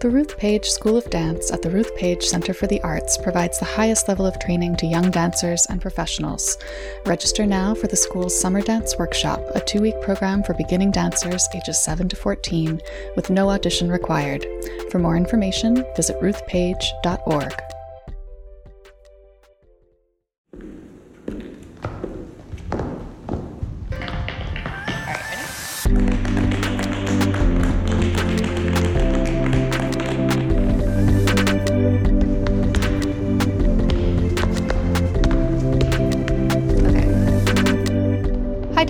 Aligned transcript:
The 0.00 0.08
Ruth 0.08 0.38
Page 0.38 0.64
School 0.64 0.96
of 0.96 1.10
Dance 1.10 1.52
at 1.52 1.60
the 1.60 1.68
Ruth 1.68 1.94
Page 1.94 2.24
Center 2.24 2.54
for 2.54 2.66
the 2.66 2.80
Arts 2.80 3.18
provides 3.18 3.58
the 3.58 3.66
highest 3.66 4.08
level 4.08 4.24
of 4.24 4.38
training 4.38 4.76
to 4.76 4.86
young 4.86 5.10
dancers 5.10 5.66
and 5.66 5.78
professionals. 5.78 6.56
Register 7.04 7.44
now 7.44 7.74
for 7.74 7.86
the 7.86 7.96
school's 7.96 8.40
Summer 8.40 8.62
Dance 8.62 8.96
Workshop, 8.98 9.42
a 9.54 9.60
two 9.60 9.82
week 9.82 10.00
program 10.00 10.42
for 10.42 10.54
beginning 10.54 10.90
dancers 10.90 11.46
ages 11.54 11.84
7 11.84 12.08
to 12.08 12.16
14 12.16 12.80
with 13.14 13.28
no 13.28 13.50
audition 13.50 13.90
required. 13.90 14.46
For 14.90 14.98
more 14.98 15.18
information, 15.18 15.84
visit 15.94 16.18
ruthpage.org. 16.22 17.79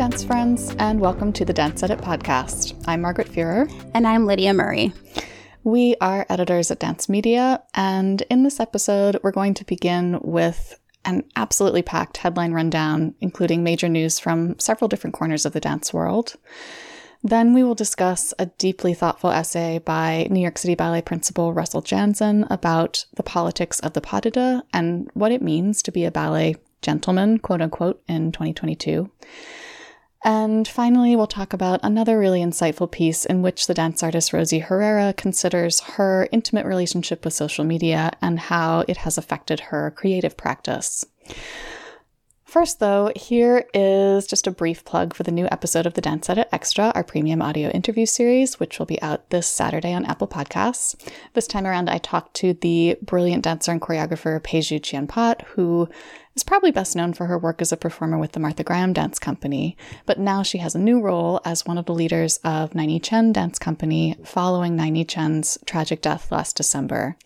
dance 0.01 0.25
friends, 0.25 0.75
and 0.79 0.99
welcome 0.99 1.31
to 1.31 1.45
the 1.45 1.53
Dance 1.53 1.83
Edit 1.83 1.99
podcast. 1.99 2.73
I'm 2.89 3.03
Margaret 3.03 3.29
Fuhrer. 3.29 3.71
And 3.93 4.07
I'm 4.07 4.25
Lydia 4.25 4.55
Murray. 4.55 4.95
We 5.63 5.95
are 6.01 6.25
editors 6.31 6.71
at 6.71 6.79
Dance 6.79 7.11
Media, 7.11 7.63
and 7.75 8.23
in 8.31 8.43
this 8.43 8.61
episode, 8.61 9.21
we're 9.23 9.31
going 9.31 9.53
to 9.53 9.65
begin 9.67 10.19
with 10.23 10.81
an 11.05 11.25
absolutely 11.37 11.83
packed 11.83 12.17
headline 12.17 12.53
rundown, 12.53 13.15
including 13.21 13.63
major 13.63 13.91
news 13.91 14.19
from 14.19 14.59
several 14.59 14.89
different 14.89 15.13
corners 15.13 15.45
of 15.45 15.53
the 15.53 15.61
dance 15.61 15.93
world. 15.93 16.37
Then 17.23 17.53
we 17.53 17.63
will 17.63 17.75
discuss 17.75 18.33
a 18.39 18.47
deeply 18.47 18.95
thoughtful 18.95 19.29
essay 19.29 19.81
by 19.81 20.29
New 20.31 20.41
York 20.41 20.57
City 20.57 20.75
Ballet 20.75 21.03
principal 21.03 21.53
Russell 21.53 21.83
Janzen 21.83 22.47
about 22.49 23.05
the 23.17 23.23
politics 23.23 23.81
of 23.81 23.93
the 23.93 24.01
pas 24.01 24.23
de 24.23 24.31
deux 24.31 24.63
and 24.73 25.11
what 25.13 25.31
it 25.31 25.43
means 25.43 25.83
to 25.83 25.93
be 25.93 26.07
a 26.07 26.11
ballet 26.11 26.55
gentleman, 26.81 27.39
quote 27.39 27.61
unquote, 27.61 28.03
in 28.09 28.33
2022. 28.33 29.11
And 30.23 30.69
finally, 30.69 31.17
we'll 31.17 31.27
talk 31.27 31.53
about 31.55 31.81
another 31.83 32.19
really 32.19 32.41
insightful 32.41 32.91
piece 32.91 33.25
in 33.25 33.41
which 33.41 33.67
the 33.67 33.75
dance 33.75 34.03
artist 34.03 34.33
Rosie 34.33 34.59
Herrera 34.59 35.15
considers 35.15 35.81
her 35.81 36.29
intimate 36.31 36.67
relationship 36.67 37.25
with 37.25 37.33
social 37.33 37.65
media 37.65 38.11
and 38.21 38.39
how 38.39 38.85
it 38.87 38.99
has 38.99 39.17
affected 39.17 39.61
her 39.61 39.91
creative 39.91 40.37
practice. 40.37 41.07
First, 42.51 42.81
though, 42.81 43.13
here 43.15 43.65
is 43.73 44.27
just 44.27 44.49
a 44.49 44.51
brief 44.51 44.85
plug 44.85 45.15
for 45.15 45.23
the 45.23 45.31
new 45.31 45.47
episode 45.53 45.87
of 45.87 45.95
the 45.95 46.01
Dance 46.01 46.29
Edit 46.29 46.49
Extra, 46.51 46.91
our 46.97 47.05
premium 47.05 47.41
audio 47.41 47.69
interview 47.69 48.07
series, 48.07 48.59
which 48.59 48.81
will 48.81 48.87
be 48.87 49.01
out 49.01 49.31
this 49.31 49.47
Saturday 49.47 49.93
on 49.93 50.05
Apple 50.05 50.27
Podcasts. 50.27 50.97
This 51.35 51.47
time 51.47 51.65
around, 51.65 51.89
I 51.89 51.99
talked 51.99 52.35
to 52.39 52.55
the 52.55 52.99
brilliant 53.03 53.45
dancer 53.45 53.71
and 53.71 53.81
choreographer 53.81 54.41
PeiJu 54.41 54.83
Chien-Pott, 54.83 55.43
who 55.55 55.89
is 56.35 56.43
probably 56.43 56.73
best 56.73 56.97
known 56.97 57.13
for 57.13 57.27
her 57.27 57.39
work 57.39 57.63
as 57.63 57.71
a 57.71 57.77
performer 57.77 58.19
with 58.19 58.33
the 58.33 58.41
Martha 58.41 58.65
Graham 58.65 58.93
Dance 58.93 59.21
Company, 59.21 59.77
but 60.05 60.19
now 60.19 60.43
she 60.43 60.59
has 60.59 60.75
a 60.75 60.81
new 60.81 61.01
role 61.01 61.41
as 61.45 61.65
one 61.65 61.79
of 61.79 61.87
the 61.87 61.95
leaders 61.95 62.39
of 62.39 62.75
Nai 62.75 62.87
Ni 62.87 62.99
Chen 62.99 63.33
Dance 63.33 63.61
Company 63.61 64.17
following 64.25 64.75
Nai 64.75 64.91
Ni 64.91 65.05
Chen's 65.05 65.57
tragic 65.67 66.03
death 66.03 66.33
last 66.33 66.57
December. 66.57 67.17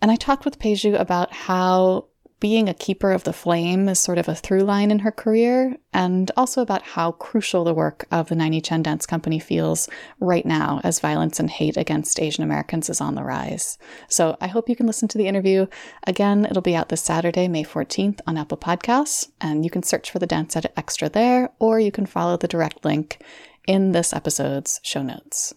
And 0.00 0.12
I 0.12 0.14
talked 0.14 0.44
with 0.44 0.60
PeiJu 0.60 1.00
about 1.00 1.32
how 1.32 2.06
being 2.38 2.68
a 2.68 2.74
keeper 2.74 3.12
of 3.12 3.24
the 3.24 3.32
flame 3.32 3.88
is 3.88 3.98
sort 3.98 4.18
of 4.18 4.28
a 4.28 4.34
through 4.34 4.60
line 4.60 4.90
in 4.90 4.98
her 4.98 5.10
career, 5.10 5.76
and 5.92 6.30
also 6.36 6.60
about 6.60 6.82
how 6.82 7.12
crucial 7.12 7.64
the 7.64 7.72
work 7.72 8.06
of 8.10 8.28
the 8.28 8.34
Nai 8.34 8.50
Ni 8.50 8.60
Chen 8.60 8.82
Dance 8.82 9.06
Company 9.06 9.38
feels 9.38 9.88
right 10.20 10.44
now 10.44 10.80
as 10.84 11.00
violence 11.00 11.40
and 11.40 11.48
hate 11.48 11.78
against 11.78 12.20
Asian 12.20 12.44
Americans 12.44 12.90
is 12.90 13.00
on 13.00 13.14
the 13.14 13.24
rise. 13.24 13.78
So 14.08 14.36
I 14.40 14.48
hope 14.48 14.68
you 14.68 14.76
can 14.76 14.86
listen 14.86 15.08
to 15.08 15.18
the 15.18 15.26
interview. 15.26 15.66
Again, 16.06 16.44
it'll 16.44 16.60
be 16.60 16.76
out 16.76 16.90
this 16.90 17.02
Saturday, 17.02 17.48
May 17.48 17.64
14th 17.64 18.20
on 18.26 18.36
Apple 18.36 18.58
Podcasts, 18.58 19.28
and 19.40 19.64
you 19.64 19.70
can 19.70 19.82
search 19.82 20.10
for 20.10 20.18
the 20.18 20.26
Dance 20.26 20.54
Edit 20.56 20.74
Extra 20.76 21.08
there, 21.08 21.50
or 21.58 21.80
you 21.80 21.90
can 21.90 22.04
follow 22.04 22.36
the 22.36 22.48
direct 22.48 22.84
link 22.84 23.22
in 23.66 23.92
this 23.92 24.12
episode's 24.12 24.78
show 24.82 25.02
notes. 25.02 25.54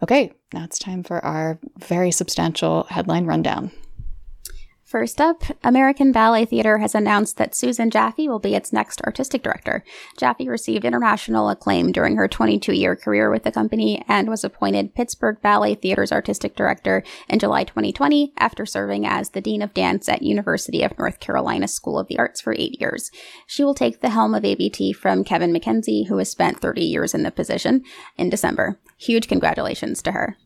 Okay, 0.00 0.32
now 0.52 0.64
it's 0.64 0.78
time 0.78 1.02
for 1.02 1.24
our 1.24 1.58
very 1.76 2.12
substantial 2.12 2.84
headline 2.84 3.26
rundown. 3.26 3.72
First 4.92 5.22
up, 5.22 5.44
American 5.64 6.12
Ballet 6.12 6.44
Theater 6.44 6.76
has 6.76 6.94
announced 6.94 7.38
that 7.38 7.54
Susan 7.54 7.88
Jaffe 7.88 8.28
will 8.28 8.38
be 8.38 8.54
its 8.54 8.74
next 8.74 9.00
artistic 9.00 9.42
director. 9.42 9.82
Jaffe 10.18 10.46
received 10.46 10.84
international 10.84 11.48
acclaim 11.48 11.92
during 11.92 12.16
her 12.16 12.28
22 12.28 12.74
year 12.74 12.94
career 12.94 13.30
with 13.30 13.44
the 13.44 13.50
company 13.50 14.04
and 14.06 14.28
was 14.28 14.44
appointed 14.44 14.94
Pittsburgh 14.94 15.40
Ballet 15.40 15.76
Theater's 15.76 16.12
artistic 16.12 16.54
director 16.54 17.02
in 17.26 17.38
July 17.38 17.64
2020 17.64 18.34
after 18.36 18.66
serving 18.66 19.06
as 19.06 19.30
the 19.30 19.40
Dean 19.40 19.62
of 19.62 19.72
Dance 19.72 20.10
at 20.10 20.20
University 20.20 20.82
of 20.82 20.98
North 20.98 21.20
Carolina 21.20 21.68
School 21.68 21.98
of 21.98 22.08
the 22.08 22.18
Arts 22.18 22.42
for 22.42 22.54
eight 22.58 22.78
years. 22.78 23.10
She 23.46 23.64
will 23.64 23.74
take 23.74 24.02
the 24.02 24.10
helm 24.10 24.34
of 24.34 24.44
ABT 24.44 24.92
from 24.92 25.24
Kevin 25.24 25.54
McKenzie, 25.54 26.08
who 26.08 26.18
has 26.18 26.30
spent 26.30 26.60
30 26.60 26.82
years 26.82 27.14
in 27.14 27.22
the 27.22 27.30
position, 27.30 27.82
in 28.18 28.28
December. 28.28 28.78
Huge 28.98 29.26
congratulations 29.26 30.02
to 30.02 30.12
her. 30.12 30.36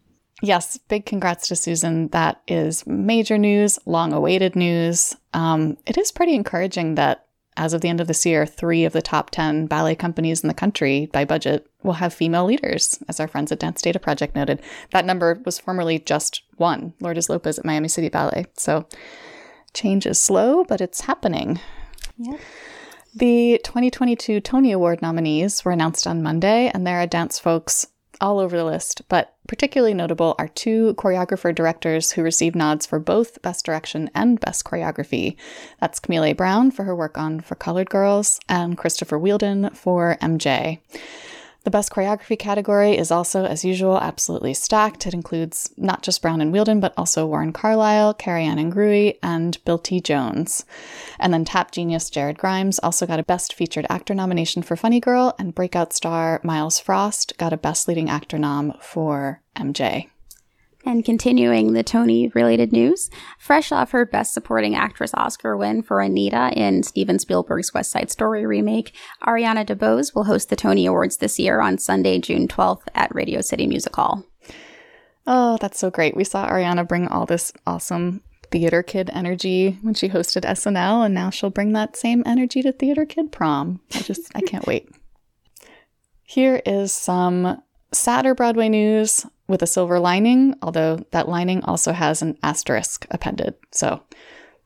Yes, 0.43 0.79
big 0.89 1.07
congrats 1.07 1.49
to 1.49 1.57
Susan. 1.57 2.09
That 2.09 2.43
is 2.47 2.87
major 2.87 3.39
news, 3.39 3.79
long 3.87 4.13
awaited 4.13 4.55
news. 4.55 5.17
Um, 5.33 5.79
it 5.87 5.97
is 5.97 6.13
pretty 6.13 6.35
encouraging 6.35 6.97
that 6.97 7.27
as 7.57 7.73
of 7.73 7.81
the 7.81 7.89
end 7.89 8.01
of 8.03 8.07
this 8.07 8.27
year, 8.27 8.45
three 8.45 8.85
of 8.85 8.93
the 8.93 9.01
top 9.01 9.31
10 9.31 9.67
ballet 9.67 9.95
companies 9.95 10.43
in 10.43 10.49
the 10.49 10.55
country 10.55 11.07
by 11.07 11.25
budget 11.25 11.67
will 11.83 11.95
have 11.95 12.13
female 12.13 12.45
leaders, 12.45 12.99
as 13.09 13.19
our 13.19 13.29
friends 13.29 13.51
at 13.51 13.59
Dance 13.59 13.81
Data 13.81 13.99
Project 13.99 14.37
noted. 14.37 14.61
That 14.91 15.07
number 15.07 15.41
was 15.45 15.59
formerly 15.59 15.99
just 15.99 16.43
one, 16.57 16.93
Lourdes 17.01 17.31
Lopez 17.31 17.59
at 17.59 17.65
Miami 17.65 17.89
City 17.89 18.11
Ballet. 18.11 18.47
So 18.59 18.87
change 19.73 20.07
is 20.07 20.21
slow, 20.21 20.65
but 20.65 20.83
it's 20.83 21.03
happening. 21.03 21.61
Yep. 22.19 22.41
The 23.15 23.61
2022 23.65 24.41
Tony 24.41 24.73
Award 24.73 25.01
nominees 25.01 25.65
were 25.65 25.73
announced 25.73 26.07
on 26.07 26.23
Monday, 26.23 26.71
and 26.75 26.87
there 26.87 27.01
are 27.01 27.07
dance 27.07 27.39
folks 27.39 27.87
all 28.21 28.39
over 28.39 28.57
the 28.57 28.65
list, 28.65 29.03
but 29.09 29.35
particularly 29.47 29.95
notable 29.95 30.35
are 30.39 30.49
two 30.49 30.95
choreographer 30.95 31.55
directors 31.55 32.13
who 32.13 32.23
received 32.23 32.57
nods 32.57 32.87
for 32.87 32.99
both 32.99 33.41
Best 33.43 33.65
Direction 33.65 34.11
and 34.15 34.41
Best 34.41 34.65
Choreography. 34.65 35.37
That's 35.81 36.01
Camille 36.01 36.35
Brown 36.35 36.71
for 36.71 36.85
her 36.85 36.95
work 36.95 37.19
on 37.19 37.41
For 37.41 37.55
Colored 37.55 37.91
Girls 37.91 38.41
and 38.49 38.77
Christopher 38.77 39.19
Wheeldon 39.19 39.71
for 39.75 40.17
MJ. 40.21 40.81
The 41.67 41.71
best 41.73 41.91
choreography 41.91 42.39
category 42.39 42.97
is 42.97 43.11
also, 43.11 43.45
as 43.45 43.65
usual, 43.65 43.99
absolutely 43.99 44.55
stacked. 44.55 45.05
It 45.05 45.13
includes 45.15 45.75
not 45.77 46.05
just 46.05 46.23
Brown 46.23 46.41
and 46.41 46.53
Wheeldon, 46.53 46.79
but 46.79 46.95
also 46.97 47.27
Warren 47.27 47.53
Carlyle, 47.53 48.15
Carrie-Anne 48.15 48.59
Ingrouille, 48.59 49.19
and 49.21 49.59
Bill 49.65 49.77
T. 49.77 50.01
Jones. 50.01 50.65
And 51.19 51.35
then 51.35 51.45
tap 51.45 51.73
genius 51.73 52.09
Jared 52.09 52.39
Grimes 52.39 52.79
also 52.85 53.05
got 53.05 53.19
a 53.19 53.25
Best 53.25 53.53
Featured 53.53 53.85
Actor 53.91 54.15
nomination 54.15 54.63
for 54.63 54.77
Funny 54.77 55.01
Girl, 55.01 55.35
and 55.41 55.57
breakout 55.57 55.93
star 55.93 56.41
Myles 56.45 56.79
Frost 56.79 57.37
got 57.37 57.53
a 57.53 57.57
Best 57.57 57.89
Leading 57.89 58.09
Actor 58.09 58.39
nom 58.39 58.73
for 58.81 59.43
MJ. 59.57 60.07
And 60.87 61.05
continuing 61.05 61.73
the 61.73 61.83
Tony 61.83 62.29
related 62.29 62.71
news, 62.71 63.11
fresh 63.41 63.73
off 63.73 63.91
her 63.91 64.07
Best 64.07 64.33
Supporting 64.33 64.77
Actress 64.77 65.13
Oscar 65.15 65.57
win 65.57 65.83
for 65.83 66.01
Anita 66.01 66.53
in 66.55 66.85
Steven 66.85 67.19
Spielberg's 67.19 67.75
West 67.75 67.91
Side 67.91 68.09
Story 68.09 68.47
remake, 68.47 68.95
Ariana 69.25 69.67
DeBose 69.67 70.15
will 70.15 70.25
host 70.25 70.49
the 70.49 70.55
Tony 70.55 70.87
Awards 70.87 71.17
this 71.17 71.41
year 71.41 71.61
on 71.61 71.79
Sunday, 71.79 72.21
June 72.21 72.47
12th 72.47 72.85
at 72.95 73.13
Radio 73.13 73.41
City 73.41 73.67
Music 73.67 73.97
Hall. 73.97 74.25
Oh, 75.27 75.59
that's 75.61 75.81
so 75.81 75.91
great. 75.91 76.17
We 76.17 76.23
saw 76.23 76.49
Ariana 76.49 76.87
bring 76.87 77.09
all 77.09 77.27
this 77.27 77.53
awesome 77.67 78.23
theater 78.53 78.85
kid 78.85 79.11
energy 79.13 79.81
when 79.83 79.95
she 79.95 80.09
hosted 80.09 80.45
SNL, 80.45 81.05
and 81.05 81.13
now 81.13 81.31
she'll 81.31 81.51
bring 81.51 81.73
that 81.73 81.97
same 81.97 82.23
energy 82.25 82.63
to 82.63 82.71
Theater 82.71 83.05
Kid 83.05 83.33
Prom. 83.33 83.81
I 83.93 84.03
just, 84.03 84.31
I 84.37 84.41
can't 84.41 84.69
wait. 84.69 84.89
Here 86.23 86.63
is 86.65 86.93
some 86.93 87.61
sadder 87.91 88.37
Broadway 88.37 88.69
news 88.69 89.27
with 89.49 89.63
a 89.63 89.67
silver 89.67 89.99
lining, 89.99 90.55
although 90.63 91.05
that 91.11 91.29
lining 91.29 91.63
also 91.65 91.93
has 91.93 92.23
an 92.23 92.39
asterisk 92.43 93.07
appended. 93.11 93.55
So, 93.73 94.03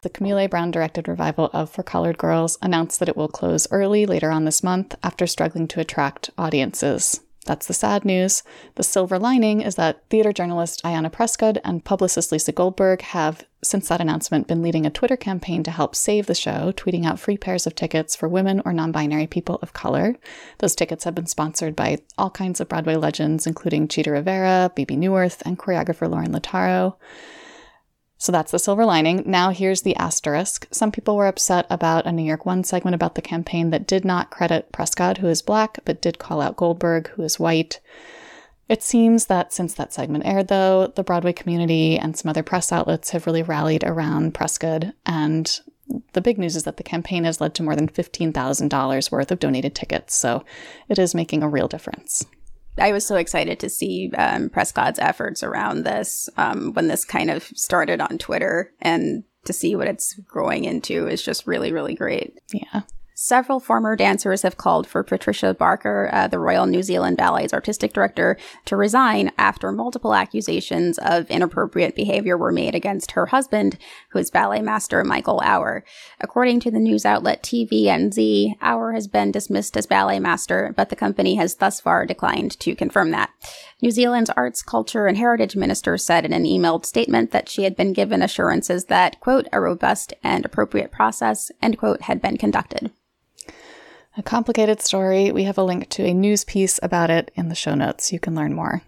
the 0.03 0.09
Camille 0.09 0.49
Brown 0.49 0.71
directed 0.71 1.09
revival 1.09 1.51
of 1.53 1.69
For 1.69 1.83
Colored 1.83 2.17
Girls 2.17 2.57
announced 2.63 3.01
that 3.01 3.09
it 3.09 3.17
will 3.17 3.29
close 3.29 3.67
early 3.71 4.07
later 4.07 4.31
on 4.31 4.45
this 4.45 4.63
month 4.63 4.95
after 5.03 5.27
struggling 5.27 5.69
to 5.69 5.81
attract 5.81 6.31
audiences. 6.39 7.21
That's 7.47 7.67
the 7.67 7.75
sad 7.75 8.05
news. 8.05 8.43
The 8.75 8.83
silver 8.83 9.19
lining 9.19 9.63
is 9.63 9.77
that 9.77 10.03
theater 10.11 10.33
journalist 10.33 10.83
Ayanna 10.85 11.11
Prescod 11.11 11.59
and 11.65 11.85
publicist 11.85 12.31
Lisa 12.31 12.53
Goldberg 12.53 13.01
have, 13.01 13.47
since 13.65 13.89
that 13.89 14.01
announcement, 14.01 14.47
been 14.47 14.61
leading 14.61 14.85
a 14.85 14.91
Twitter 14.91 15.17
campaign 15.17 15.63
to 15.63 15.71
help 15.71 15.95
save 15.95 16.27
the 16.27 16.35
show, 16.35 16.73
tweeting 16.77 17.07
out 17.07 17.19
free 17.19 17.39
pairs 17.39 17.67
of 17.67 17.75
tickets 17.75 18.15
for 18.15 18.29
women 18.29 18.61
or 18.67 18.75
non 18.75 18.93
binary 18.93 19.27
people 19.27 19.59
of 19.63 19.73
color. 19.73 20.17
Those 20.59 20.75
tickets 20.75 21.05
have 21.05 21.15
been 21.15 21.27
sponsored 21.27 21.75
by 21.75 21.99
all 22.19 22.31
kinds 22.31 22.61
of 22.61 22.69
Broadway 22.69 22.97
legends, 22.97 23.47
including 23.47 23.89
Chita 23.89 24.11
Rivera, 24.11 24.71
Bebe 24.75 24.97
Neuwirth, 24.97 25.41
and 25.47 25.59
choreographer 25.59 26.11
Lorin 26.11 26.35
Latarro. 26.35 26.97
So 28.21 28.33
that's 28.33 28.53
the 28.53 28.59
silver 28.59 28.85
lining. 28.85 29.23
Now 29.25 29.49
here's 29.49 29.81
the 29.81 29.97
asterisk. 29.97 30.69
Some 30.71 30.93
people 30.93 31.17
were 31.17 31.27
upset 31.27 31.67
about 31.71 32.05
a 32.05 32.13
New 32.13 32.23
York 32.23 32.45
One 32.45 32.63
segment 32.65 32.95
about 32.95 33.15
the 33.15 33.23
campaign 33.23 33.71
that 33.71 33.87
did 33.87 34.05
not 34.05 34.29
credit 34.29 34.71
Prescod, 34.73 35.17
who 35.19 35.27
is 35.29 35.41
black, 35.41 35.79
but 35.87 36.03
did 36.03 36.19
call 36.19 36.43
out 36.43 36.59
Goldberg, 36.59 37.09
who 37.09 37.23
is 37.23 37.41
white. 37.41 37.81
It 38.69 38.83
seems 38.83 39.25
that 39.27 39.55
since 39.55 39.73
that 39.73 39.95
segment 39.95 40.27
aired, 40.27 40.49
though, 40.49 40.89
the 40.89 41.03
Broadway 41.03 41.33
community 41.33 41.97
and 41.99 42.15
some 42.15 42.29
other 42.29 42.43
press 42.43 42.71
outlets 42.71 43.09
have 43.11 43.25
really 43.25 43.43
rallied 43.43 43.85
around 43.85 44.35
Prescod. 44.35 44.93
And 45.07 45.59
the 46.13 46.21
big 46.21 46.37
news 46.37 46.57
is 46.57 46.65
that 46.65 46.77
the 46.77 46.83
campaign 46.83 47.25
has 47.25 47.41
led 47.41 47.55
to 47.55 47.63
more 47.63 47.75
than 47.75 47.89
$15,000 47.89 49.11
worth 49.11 49.33
of 49.33 49.39
donated 49.39 49.75
tickets. 49.75 50.15
So 50.15 50.45
it 50.91 50.99
is 50.99 51.15
making 51.15 51.43
a 51.43 51.49
real 51.49 51.69
difference. 51.69 52.27
I 52.79 52.93
was 52.93 53.07
so 53.07 53.17
excited 53.17 53.61
to 53.61 53.69
see 53.69 54.11
um, 54.17 54.49
Prescod's 54.49 54.99
efforts 54.99 55.43
around 55.43 55.85
this 55.85 56.29
um, 56.37 56.73
when 56.73 56.89
this 56.89 57.05
kind 57.05 57.31
of 57.31 57.45
started 57.55 58.01
on 58.01 58.19
Twitter 58.19 58.73
and 58.81 59.25
to 59.45 59.53
see 59.53 59.75
what 59.75 59.89
it's 59.89 60.15
growing 60.27 60.65
into 60.65 61.07
is 61.07 61.23
just 61.23 61.47
really, 61.47 61.73
really 61.73 61.95
great. 61.95 62.39
Yeah. 62.53 62.83
Several 63.23 63.61
former 63.61 63.97
dancers 63.97 64.41
have 64.41 64.57
called 64.57 64.87
for 64.87 65.03
Patricia 65.03 65.53
Barker, 65.53 66.09
uh, 66.11 66.27
the 66.27 66.39
Royal 66.39 66.65
New 66.65 66.83
Zealand 66.83 67.19
Ballet's 67.19 67.53
artistic 67.53 67.93
director, 67.93 68.39
to 68.65 68.79
resign 68.79 69.31
after 69.37 69.71
multiple 69.71 70.15
accusations 70.15 70.97
of 70.97 71.31
inappropriate 71.31 71.95
behavior 71.95 72.39
were 72.39 72.51
made 72.51 72.75
against 72.75 73.11
her 73.11 73.27
husband, 73.27 73.77
who 74.09 74.19
is 74.19 74.31
ballet 74.31 74.63
master 74.63 75.05
Michael 75.05 75.43
Auer. 75.45 75.85
According 76.19 76.61
to 76.61 76.71
the 76.71 76.79
news 76.79 77.05
outlet 77.05 77.43
TVNZ, 77.43 78.55
Auer 78.63 78.95
has 78.95 79.07
been 79.07 79.31
dismissed 79.31 79.77
as 79.77 79.87
ballet 79.87 80.19
master, 80.19 80.73
but 80.75 80.89
the 80.89 80.97
company 80.97 81.35
has 81.35 81.57
thus 81.57 81.79
far 81.79 82.07
declined 82.07 82.59
to 82.61 82.75
confirm 82.75 83.11
that. 83.11 83.29
New 83.83 83.91
Zealand's 83.91 84.31
Arts, 84.31 84.63
Culture, 84.63 85.07
and 85.07 85.19
Heritage 85.19 85.57
Minister 85.57 85.99
said 85.99 86.25
in 86.25 86.33
an 86.33 86.45
emailed 86.45 86.87
statement 86.87 87.33
that 87.33 87.51
she 87.51 87.65
had 87.65 87.77
been 87.77 87.93
given 87.93 88.23
assurances 88.23 88.87
that, 88.87 89.21
quote, 89.21 89.47
a 89.53 89.61
robust 89.61 90.15
and 90.25 90.47
appropriate 90.47 90.91
process, 90.91 91.51
end 91.61 91.77
quote, 91.77 92.01
had 92.05 92.23
been 92.23 92.39
conducted. 92.39 92.91
A 94.17 94.23
complicated 94.23 94.81
story. 94.81 95.31
We 95.31 95.45
have 95.45 95.59
a 95.59 95.63
link 95.63 95.89
to 95.91 96.05
a 96.05 96.13
news 96.13 96.45
piece 96.45 96.81
about 96.83 97.11
it 97.11 97.31
in 97.37 97.49
the 97.49 97.55
show 97.55 97.75
notes. 97.75 98.13
You 98.13 98.19
can 98.19 98.35
learn 98.35 98.55
more. 98.55 98.83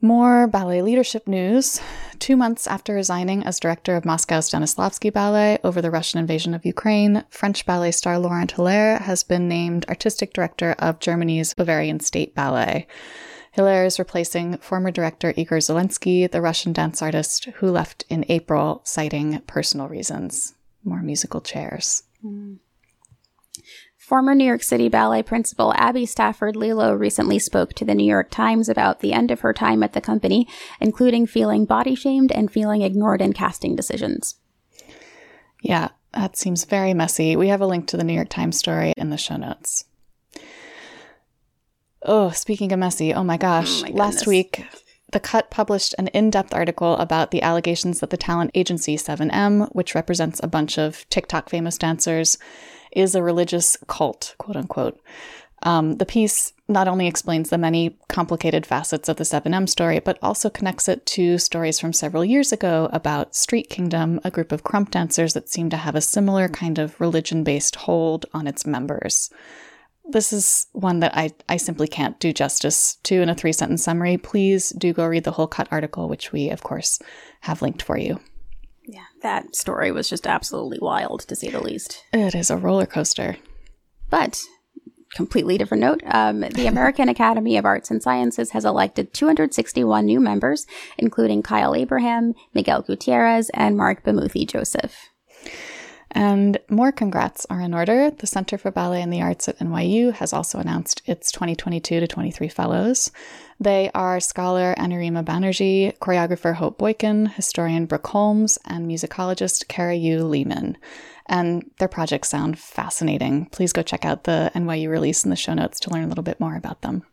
More 0.00 0.48
ballet 0.48 0.82
leadership 0.82 1.28
news. 1.28 1.80
Two 2.18 2.36
months 2.36 2.66
after 2.66 2.92
resigning 2.92 3.44
as 3.44 3.60
director 3.60 3.94
of 3.94 4.04
Moscow's 4.04 4.50
Stanislavski 4.50 5.12
Ballet 5.12 5.58
over 5.62 5.80
the 5.80 5.92
Russian 5.92 6.18
invasion 6.18 6.54
of 6.54 6.66
Ukraine, 6.66 7.24
French 7.30 7.64
ballet 7.64 7.92
star 7.92 8.18
Laurent 8.18 8.50
Hilaire 8.50 8.98
has 8.98 9.22
been 9.22 9.46
named 9.46 9.86
artistic 9.88 10.32
director 10.32 10.74
of 10.80 10.98
Germany's 10.98 11.54
Bavarian 11.54 12.00
State 12.00 12.34
Ballet. 12.34 12.88
Hilaire 13.52 13.84
is 13.84 14.00
replacing 14.00 14.56
former 14.58 14.90
director 14.90 15.34
Igor 15.36 15.58
Zelensky, 15.58 16.28
the 16.28 16.40
Russian 16.40 16.72
dance 16.72 17.00
artist 17.00 17.44
who 17.56 17.70
left 17.70 18.04
in 18.08 18.24
April, 18.28 18.80
citing 18.82 19.40
personal 19.46 19.88
reasons. 19.88 20.54
More 20.82 21.02
musical 21.02 21.40
chairs. 21.40 22.02
Mm. 22.24 22.58
Former 24.02 24.34
New 24.34 24.44
York 24.44 24.64
City 24.64 24.88
Ballet 24.88 25.22
principal 25.22 25.72
Abi 25.78 26.06
Stafford 26.06 26.56
Lillo 26.56 26.92
recently 26.92 27.38
spoke 27.38 27.72
to 27.74 27.84
the 27.84 27.94
New 27.94 28.04
York 28.04 28.32
Times 28.32 28.68
about 28.68 28.98
the 28.98 29.12
end 29.12 29.30
of 29.30 29.40
her 29.40 29.52
time 29.52 29.84
at 29.84 29.92
the 29.92 30.00
company, 30.00 30.48
including 30.80 31.24
feeling 31.24 31.66
body 31.66 31.94
shamed 31.94 32.32
and 32.32 32.50
feeling 32.50 32.82
ignored 32.82 33.22
in 33.22 33.32
casting 33.32 33.76
decisions. 33.76 34.40
Yeah, 35.62 35.90
that 36.14 36.36
seems 36.36 36.64
very 36.64 36.94
messy. 36.94 37.36
We 37.36 37.46
have 37.46 37.60
a 37.60 37.66
link 37.66 37.86
to 37.86 37.96
the 37.96 38.02
New 38.02 38.12
York 38.12 38.28
Times 38.28 38.58
story 38.58 38.92
in 38.96 39.10
the 39.10 39.16
show 39.16 39.36
notes. 39.36 39.84
Oh, 42.02 42.30
speaking 42.30 42.72
of 42.72 42.80
messy, 42.80 43.14
oh 43.14 43.22
my 43.22 43.36
gosh. 43.36 43.82
Oh 43.82 43.86
my 43.86 43.90
Last 43.90 44.26
week, 44.26 44.66
The 45.12 45.20
Cut 45.20 45.48
published 45.48 45.94
an 45.96 46.08
in 46.08 46.28
depth 46.28 46.52
article 46.52 46.96
about 46.96 47.30
the 47.30 47.42
allegations 47.42 48.00
that 48.00 48.10
the 48.10 48.16
talent 48.16 48.50
agency 48.56 48.96
7M, 48.96 49.72
which 49.72 49.94
represents 49.94 50.40
a 50.42 50.48
bunch 50.48 50.76
of 50.76 51.08
TikTok 51.08 51.48
famous 51.48 51.78
dancers, 51.78 52.36
is 52.92 53.14
a 53.14 53.22
religious 53.22 53.76
cult, 53.86 54.34
quote 54.38 54.56
unquote. 54.56 55.00
Um, 55.64 55.98
the 55.98 56.06
piece 56.06 56.52
not 56.68 56.88
only 56.88 57.06
explains 57.06 57.50
the 57.50 57.58
many 57.58 57.96
complicated 58.08 58.66
facets 58.66 59.08
of 59.08 59.16
the 59.16 59.24
7M 59.24 59.68
story, 59.68 60.00
but 60.00 60.18
also 60.20 60.50
connects 60.50 60.88
it 60.88 61.06
to 61.06 61.38
stories 61.38 61.78
from 61.78 61.92
several 61.92 62.24
years 62.24 62.52
ago 62.52 62.88
about 62.92 63.36
Street 63.36 63.68
Kingdom, 63.68 64.20
a 64.24 64.30
group 64.30 64.50
of 64.50 64.64
krump 64.64 64.90
dancers 64.90 65.34
that 65.34 65.48
seem 65.48 65.70
to 65.70 65.76
have 65.76 65.94
a 65.94 66.00
similar 66.00 66.48
kind 66.48 66.78
of 66.78 67.00
religion 67.00 67.44
based 67.44 67.76
hold 67.76 68.26
on 68.34 68.46
its 68.46 68.66
members. 68.66 69.30
This 70.04 70.32
is 70.32 70.66
one 70.72 70.98
that 71.00 71.16
I, 71.16 71.30
I 71.48 71.58
simply 71.58 71.86
can't 71.86 72.18
do 72.18 72.32
justice 72.32 72.96
to 73.04 73.22
in 73.22 73.28
a 73.28 73.34
three 73.34 73.52
sentence 73.52 73.84
summary. 73.84 74.16
Please 74.16 74.70
do 74.70 74.92
go 74.92 75.06
read 75.06 75.24
the 75.24 75.32
whole 75.32 75.46
cut 75.46 75.68
article, 75.70 76.08
which 76.08 76.32
we, 76.32 76.50
of 76.50 76.62
course, 76.64 76.98
have 77.42 77.62
linked 77.62 77.82
for 77.82 77.96
you. 77.96 78.18
Yeah, 78.84 79.04
that 79.22 79.54
story 79.54 79.92
was 79.92 80.08
just 80.08 80.26
absolutely 80.26 80.78
wild, 80.80 81.20
to 81.28 81.36
say 81.36 81.50
the 81.50 81.60
least. 81.62 82.04
It 82.12 82.34
is 82.34 82.50
a 82.50 82.56
roller 82.56 82.86
coaster. 82.86 83.36
But 84.10 84.42
completely 85.14 85.58
different 85.58 85.82
note. 85.82 86.02
Um, 86.06 86.40
the 86.40 86.66
American 86.66 87.08
Academy 87.08 87.56
of 87.56 87.64
Arts 87.64 87.90
and 87.90 88.02
Sciences 88.02 88.50
has 88.50 88.64
elected 88.64 89.12
261 89.12 90.06
new 90.06 90.20
members, 90.20 90.66
including 90.98 91.42
Kyle 91.42 91.74
Abraham, 91.74 92.34
Miguel 92.54 92.82
Gutierrez, 92.82 93.50
and 93.54 93.76
Marc 93.76 94.04
Bamuthi 94.04 94.48
Joseph. 94.48 95.10
And 96.14 96.58
more 96.68 96.92
congrats 96.92 97.46
are 97.48 97.60
in 97.60 97.72
order. 97.72 98.10
The 98.10 98.26
Center 98.26 98.58
for 98.58 98.70
Ballet 98.70 99.00
and 99.00 99.10
the 99.10 99.22
Arts 99.22 99.48
at 99.48 99.58
NYU 99.58 100.12
has 100.12 100.34
also 100.34 100.58
announced 100.58 101.00
its 101.06 101.32
2022 101.32 102.00
to 102.00 102.06
23 102.06 102.48
fellows. 102.48 103.10
They 103.58 103.90
are 103.94 104.20
scholar 104.20 104.74
Anurima 104.76 105.24
Banerjee, 105.24 105.96
choreographer 105.98 106.54
Hope 106.54 106.76
Boykin, 106.76 107.26
historian 107.26 107.86
Brooke 107.86 108.08
Holmes, 108.08 108.58
and 108.66 108.86
musicologist 108.86 109.68
Kara 109.68 109.94
Yoo 109.94 110.24
Leaman. 110.24 110.76
And 111.26 111.70
their 111.78 111.88
projects 111.88 112.28
sound 112.28 112.58
fascinating. 112.58 113.46
Please 113.46 113.72
go 113.72 113.82
check 113.82 114.04
out 114.04 114.24
the 114.24 114.50
NYU 114.54 114.90
release 114.90 115.24
in 115.24 115.30
the 115.30 115.36
show 115.36 115.54
notes 115.54 115.80
to 115.80 115.90
learn 115.90 116.04
a 116.04 116.08
little 116.08 116.24
bit 116.24 116.40
more 116.40 116.56
about 116.56 116.82
them. 116.82 117.04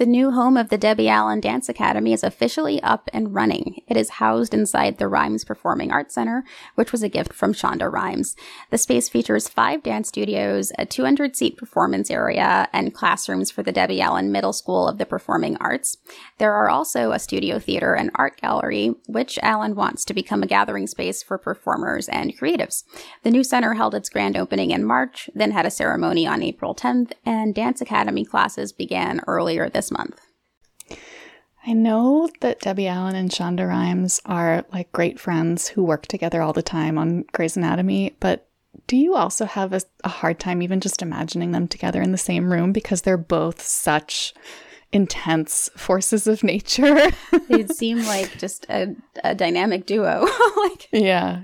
The 0.00 0.06
new 0.06 0.30
home 0.30 0.56
of 0.56 0.70
the 0.70 0.78
Debbie 0.78 1.10
Allen 1.10 1.40
Dance 1.40 1.68
Academy 1.68 2.14
is 2.14 2.24
officially 2.24 2.82
up 2.82 3.10
and 3.12 3.34
running. 3.34 3.82
It 3.86 3.98
is 3.98 4.08
housed 4.12 4.54
inside 4.54 4.96
the 4.96 5.08
Rhimes 5.08 5.44
Performing 5.44 5.92
Arts 5.92 6.14
Center, 6.14 6.42
which 6.74 6.90
was 6.90 7.02
a 7.02 7.08
gift 7.10 7.34
from 7.34 7.52
Shonda 7.52 7.92
Rhimes. 7.92 8.34
The 8.70 8.78
space 8.78 9.10
features 9.10 9.46
five 9.46 9.82
dance 9.82 10.08
studios, 10.08 10.72
a 10.78 10.86
200 10.86 11.36
seat 11.36 11.58
performance 11.58 12.10
area, 12.10 12.66
and 12.72 12.94
classrooms 12.94 13.50
for 13.50 13.62
the 13.62 13.72
Debbie 13.72 14.00
Allen 14.00 14.32
Middle 14.32 14.54
School 14.54 14.88
of 14.88 14.96
the 14.96 15.04
Performing 15.04 15.58
Arts. 15.58 15.98
There 16.38 16.54
are 16.54 16.70
also 16.70 17.12
a 17.12 17.18
studio 17.18 17.58
theater 17.58 17.92
and 17.92 18.10
art 18.14 18.40
gallery, 18.40 18.94
which 19.06 19.38
Allen 19.42 19.74
wants 19.74 20.06
to 20.06 20.14
become 20.14 20.42
a 20.42 20.46
gathering 20.46 20.86
space 20.86 21.22
for 21.22 21.36
performers 21.36 22.08
and 22.08 22.34
creatives. 22.38 22.84
The 23.22 23.30
new 23.30 23.44
center 23.44 23.74
held 23.74 23.94
its 23.94 24.08
grand 24.08 24.38
opening 24.38 24.70
in 24.70 24.82
March, 24.82 25.28
then 25.34 25.50
had 25.50 25.66
a 25.66 25.70
ceremony 25.70 26.26
on 26.26 26.42
April 26.42 26.74
10th, 26.74 27.12
and 27.26 27.54
Dance 27.54 27.82
Academy 27.82 28.24
classes 28.24 28.72
began 28.72 29.20
earlier 29.26 29.68
this 29.68 29.89
month. 29.90 30.20
I 31.66 31.74
know 31.74 32.28
that 32.40 32.60
Debbie 32.60 32.88
Allen 32.88 33.14
and 33.14 33.30
Shonda 33.30 33.68
Rhimes 33.68 34.20
are 34.24 34.64
like 34.72 34.92
great 34.92 35.20
friends 35.20 35.68
who 35.68 35.84
work 35.84 36.06
together 36.06 36.40
all 36.40 36.54
the 36.54 36.62
time 36.62 36.96
on 36.96 37.24
Grey's 37.32 37.56
Anatomy, 37.56 38.16
but 38.18 38.48
do 38.86 38.96
you 38.96 39.14
also 39.14 39.44
have 39.44 39.72
a, 39.72 39.82
a 40.04 40.08
hard 40.08 40.40
time 40.40 40.62
even 40.62 40.80
just 40.80 41.02
imagining 41.02 41.52
them 41.52 41.68
together 41.68 42.00
in 42.00 42.12
the 42.12 42.18
same 42.18 42.50
room 42.50 42.72
because 42.72 43.02
they're 43.02 43.16
both 43.16 43.62
such 43.62 44.34
intense 44.90 45.70
forces 45.76 46.26
of 46.26 46.42
nature? 46.42 47.10
They'd 47.48 47.72
seem 47.72 47.98
like 48.06 48.38
just 48.38 48.66
a, 48.70 48.96
a 49.22 49.34
dynamic 49.34 49.86
duo. 49.86 50.26
like 50.56 50.88
Yeah. 50.92 51.42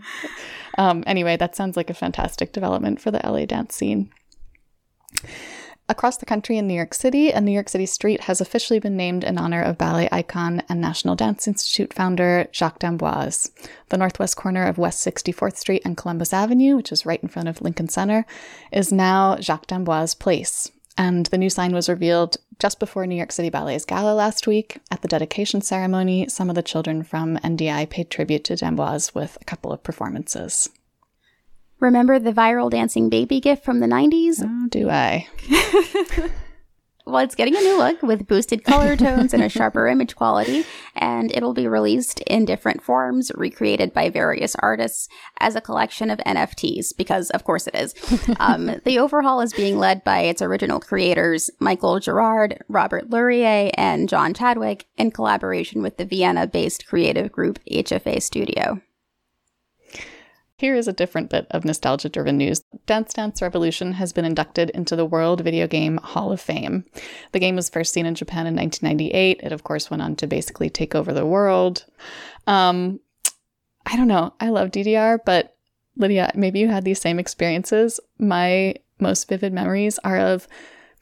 Um, 0.78 1.04
anyway, 1.06 1.37
that 1.37 1.56
sounds 1.56 1.76
like 1.76 1.90
a 1.90 1.94
fantastic 1.94 2.52
development 2.52 3.00
for 3.00 3.11
the 3.11 3.20
LA 3.25 3.44
dance 3.44 3.75
scene. 3.75 4.11
Across 5.88 6.16
the 6.16 6.26
country 6.26 6.59
in 6.59 6.66
New 6.66 6.75
York 6.75 6.95
City, 6.95 7.31
a 7.31 7.40
New 7.40 7.52
York 7.52 7.69
City 7.69 7.87
street 7.87 8.23
has 8.23 8.40
officially 8.40 8.81
been 8.81 8.97
named 8.97 9.23
in 9.23 9.38
honor 9.38 9.62
of 9.62 9.78
ballet 9.78 10.09
icon 10.11 10.61
and 10.69 10.81
National 10.81 11.14
Dance 11.14 11.47
Institute 11.47 11.95
founder 11.95 12.49
Jacques 12.52 12.81
d'Amboise. 12.81 13.52
The 13.90 13.97
northwest 13.97 14.37
corner 14.37 14.64
of 14.64 14.78
West 14.78 15.07
64th 15.07 15.57
Street 15.57 15.83
and 15.85 15.97
Columbus 15.97 16.33
Avenue, 16.33 16.75
which 16.75 16.90
is 16.90 17.07
right 17.07 17.23
in 17.23 17.28
front 17.28 17.47
of 17.47 17.62
Lincoln 17.62 17.88
Center, 17.88 18.26
is 18.73 18.90
now 18.90 19.37
Jacques 19.37 19.69
d'Amboise 19.69 20.14
Place. 20.14 20.73
And 20.99 21.26
the 21.26 21.38
new 21.38 21.50
sign 21.50 21.73
was 21.73 21.88
revealed 21.88 22.38
just 22.59 22.81
before 22.81 23.07
New 23.07 23.14
York 23.14 23.31
City 23.31 23.50
Ballet's 23.50 23.85
gala 23.85 24.12
last 24.12 24.49
week. 24.49 24.78
At 24.90 25.02
the 25.02 25.09
dedication 25.09 25.61
ceremony, 25.61 26.26
some 26.28 26.49
of 26.49 26.57
the 26.57 26.62
children 26.62 27.05
from 27.05 27.37
NDI 27.38 27.88
paid 27.90 28.11
tribute 28.11 28.43
to 28.45 28.57
d'Amboise 28.57 29.14
with 29.14 29.38
a 29.40 29.45
couple 29.45 29.73
of 29.73 29.85
performances. 29.85 30.69
Remember 31.78 32.18
the 32.18 32.33
viral 32.33 32.71
dancing 32.71 33.11
baby 33.11 33.38
gif 33.38 33.62
from 33.62 33.80
the 33.80 33.87
90s? 33.87 34.42
Oh, 34.42 34.66
do 34.71 34.88
I? 34.88 35.28
well, 37.06 37.23
it's 37.23 37.35
getting 37.35 37.54
a 37.54 37.61
new 37.61 37.76
look 37.76 38.02
with 38.02 38.26
boosted 38.26 38.64
color 38.64 38.97
tones 38.97 39.35
and 39.35 39.42
a 39.42 39.50
sharper 39.50 39.87
image 39.88 40.16
quality, 40.16 40.64
and 40.95 41.30
it'll 41.33 41.52
be 41.52 41.68
released 41.68 42.21
in 42.21 42.47
different 42.47 42.83
forms, 42.83 43.30
recreated 43.35 43.92
by 43.92 44.09
various 44.09 44.56
artists 44.61 45.06
as 45.38 45.54
a 45.54 45.61
collection 45.61 46.09
of 46.11 46.18
NFTs, 46.21 46.97
because 46.97 47.28
of 47.30 47.45
course 47.45 47.66
it 47.66 47.75
is. 47.75 47.95
Um, 48.38 48.80
the 48.85 48.99
overhaul 48.99 49.40
is 49.40 49.52
being 49.52 49.78
led 49.78 50.04
by 50.04 50.21
its 50.21 50.42
original 50.42 50.78
creators, 50.78 51.49
Michael 51.59 52.00
Girard, 52.00 52.62
Robert 52.68 53.09
Lurye, 53.09 53.71
and 53.75 54.09
John 54.09 54.35
Chadwick, 54.35 54.87
in 54.97 55.11
collaboration 55.11 55.83
with 55.83 55.97
the 55.97 56.04
Vienna 56.04 56.47
based 56.47 56.87
creative 56.87 57.33
group 57.33 57.59
HFA 57.71 58.21
Studio. 58.21 58.80
Here 60.58 60.75
is 60.75 60.88
a 60.88 60.92
different 60.92 61.28
bit 61.28 61.46
of 61.50 61.66
nostalgia 61.66 62.08
driven 62.08 62.38
news. 62.38 62.62
Dance 62.86 63.12
Dance 63.12 63.42
Revolution 63.42 63.92
has 63.92 64.14
been 64.14 64.25
inducted 64.25 64.70
into 64.70 64.96
the 64.96 65.04
World 65.04 65.42
Video 65.42 65.66
Game 65.66 65.98
Hall 65.98 66.32
of 66.32 66.40
Fame. 66.40 66.86
The 67.32 67.38
game 67.38 67.56
was 67.56 67.68
first 67.68 67.92
seen 67.92 68.06
in 68.06 68.14
Japan 68.14 68.46
in 68.46 68.56
1998. 68.56 69.40
It, 69.42 69.52
of 69.52 69.64
course, 69.64 69.90
went 69.90 70.02
on 70.02 70.16
to 70.16 70.26
basically 70.26 70.70
take 70.70 70.94
over 70.94 71.12
the 71.12 71.26
world. 71.26 71.84
Um, 72.46 73.00
I 73.84 73.96
don't 73.96 74.08
know. 74.08 74.32
I 74.40 74.48
love 74.48 74.70
DDR, 74.70 75.18
but 75.26 75.54
Lydia, 75.94 76.32
maybe 76.34 76.58
you 76.60 76.68
had 76.68 76.84
these 76.84 77.02
same 77.02 77.18
experiences. 77.18 78.00
My 78.18 78.76
most 78.98 79.28
vivid 79.28 79.52
memories 79.52 79.98
are 80.04 80.18
of 80.18 80.48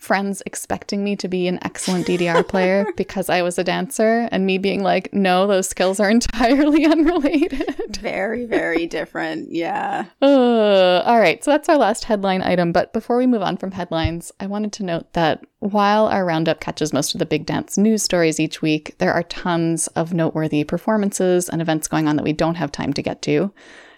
friends 0.05 0.43
expecting 0.45 1.03
me 1.03 1.17
to 1.17 1.29
be 1.29 1.49
an 1.49 1.59
excellent 1.63 2.07
DDR 2.07 2.47
player 2.49 2.87
because 2.97 3.29
I 3.31 3.43
was 3.43 3.59
a 3.59 3.65
dancer, 3.65 4.29
and 4.31 4.45
me 4.45 4.59
being 4.59 4.83
like, 4.83 5.13
no, 5.13 5.47
those 5.47 5.69
skills 5.69 5.99
are 5.99 6.11
entirely 6.19 6.85
unrelated. 6.85 7.97
Very, 7.97 8.45
very 8.45 8.87
different. 8.87 9.51
Yeah. 9.51 10.05
Uh, 10.21 11.03
all 11.05 11.19
right. 11.19 11.43
So 11.43 11.51
that's 11.51 11.69
our 11.69 11.79
last 11.79 12.05
headline 12.05 12.43
item. 12.43 12.71
But 12.71 12.93
before 12.93 13.17
we 13.17 13.27
move 13.27 13.43
on 13.43 13.57
from 13.57 13.73
headlines, 13.73 14.31
I 14.39 14.47
wanted 14.47 14.73
to 14.75 14.85
note 14.85 15.13
that 15.15 15.45
while 15.61 16.07
our 16.07 16.25
roundup 16.25 16.61
catches 16.61 16.93
most 16.93 17.15
of 17.15 17.19
the 17.19 17.27
big 17.27 17.47
dance 17.47 17.79
news 17.79 18.03
stories 18.03 18.39
each 18.39 18.61
week, 18.61 18.97
there 18.99 19.13
are 19.13 19.23
tons 19.23 19.87
of 19.89 20.13
noteworthy 20.13 20.65
performances 20.65 21.49
and 21.49 21.63
events 21.63 21.89
going 21.89 22.07
on 22.07 22.17
that 22.17 22.25
we 22.25 22.35
don't 22.35 22.57
have 22.57 22.71
time 22.71 22.93
to 22.93 23.03
get 23.03 23.23
to 23.23 23.53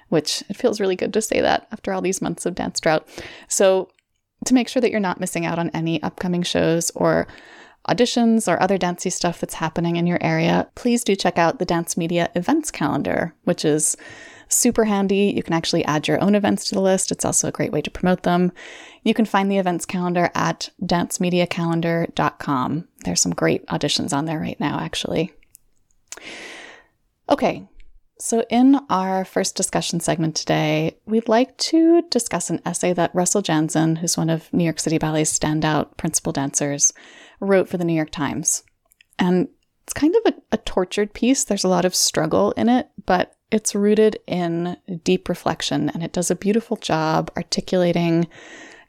which 0.09 0.43
it 0.49 0.57
feels 0.57 0.81
really 0.81 0.97
good 0.97 1.13
to 1.13 1.21
say 1.21 1.41
that 1.41 1.67
after 1.73 1.93
all 1.93 2.01
these 2.01 2.23
months 2.23 2.47
of 2.47 2.55
dance 2.55 2.79
drought. 2.81 3.07
So 3.49 3.89
to 4.47 4.55
make 4.55 4.69
sure 4.69 4.81
that 4.81 4.91
you're 4.91 5.01
not 5.01 5.21
missing 5.21 5.47
out 5.47 5.59
on 5.59 5.71
any 5.71 6.03
upcoming 6.03 6.43
shows 6.43 6.91
or 6.93 7.27
auditions 7.89 8.53
or 8.53 8.61
other 8.61 8.79
dancey 8.79 9.11
stuff 9.11 9.41
that's 9.41 9.55
happening 9.55 9.97
in 9.97 10.07
your 10.07 10.19
area, 10.21 10.69
please 10.75 11.05
do 11.05 11.15
check 11.15 11.39
out 11.39 11.59
the 11.59 11.65
Dance 11.65 11.97
Media 11.97 12.31
events 12.35 12.71
calendar, 12.71 13.35
which 13.45 13.65
is 13.65 13.97
super 14.49 14.85
handy. 14.85 15.33
You 15.37 15.43
can 15.43 15.55
actually 15.55 15.85
add 15.85 16.09
your 16.09 16.23
own 16.23 16.35
events 16.35 16.69
to 16.69 16.75
the 16.75 16.81
list. 16.81 17.11
It's 17.11 17.25
also 17.25 17.49
a 17.49 17.53
great 17.53 17.73
way 17.73 17.83
to 17.83 17.91
promote 17.91 18.23
them. 18.23 18.53
You 19.03 19.15
can 19.15 19.25
find 19.25 19.51
the 19.51 19.59
events 19.59 19.87
calendar 19.87 20.31
at 20.35 20.71
dancemediacalendar.com. 20.83 22.89
There's 23.05 23.21
some 23.21 23.35
great 23.35 23.67
auditions 23.67 24.13
on 24.13 24.25
there 24.25 24.39
right 24.39 24.61
now, 24.61 24.79
actually. 24.81 25.33
Okay, 27.29 27.69
so, 28.19 28.43
in 28.49 28.81
our 28.89 29.27
first 29.27 29.57
discussion 29.57 30.01
segment 30.01 30.35
today, 30.37 30.97
we'd 31.05 31.29
like 31.29 31.57
to 31.59 32.03
discuss 32.11 32.49
an 32.49 32.63
essay 32.65 32.95
that 32.95 33.15
Russell 33.15 33.43
Janzen, 33.43 33.99
who's 33.99 34.17
one 34.17 34.31
of 34.31 34.51
New 34.55 34.65
York 34.65 34.81
City 34.81 34.97
Ballet's 34.97 35.39
standout 35.39 35.99
principal 35.99 36.33
dancers, 36.33 36.95
wrote 37.41 37.69
for 37.69 37.77
the 37.77 37.85
New 37.85 37.93
York 37.93 38.11
Times. 38.11 38.63
And 39.19 39.49
it's 39.85 39.93
kind 39.93 40.17
of 40.17 40.33
a, 40.33 40.35
a 40.53 40.59
tortured 40.59 41.13
piece. 41.13 41.45
There's 41.45 41.65
a 41.65 41.69
lot 41.69 41.85
of 41.85 41.95
struggle 41.95 42.53
in 42.53 42.71
it, 42.71 42.89
but 43.05 43.37
it's 43.53 43.75
rooted 43.75 44.19
in 44.27 44.77
deep 45.05 45.29
reflection 45.29 45.91
and 45.91 46.03
it 46.03 46.13
does 46.13 46.31
a 46.31 46.37
beautiful 46.37 46.77
job 46.77 47.31
articulating 47.37 48.27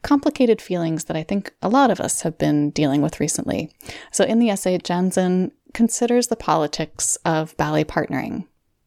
complicated 0.02 0.62
feelings 0.62 1.04
that 1.04 1.16
I 1.16 1.22
think 1.22 1.52
a 1.60 1.68
lot 1.68 1.90
of 1.90 2.00
us 2.00 2.22
have 2.22 2.38
been 2.38 2.70
dealing 2.70 3.02
with 3.02 3.20
recently. 3.20 3.70
So, 4.10 4.24
in 4.24 4.38
the 4.38 4.48
essay, 4.48 4.78
Janzen 4.78 5.52
considers 5.74 6.28
the 6.28 6.36
politics 6.36 7.16
of 7.24 7.56
ballet 7.56 7.84
partnering 7.84 8.46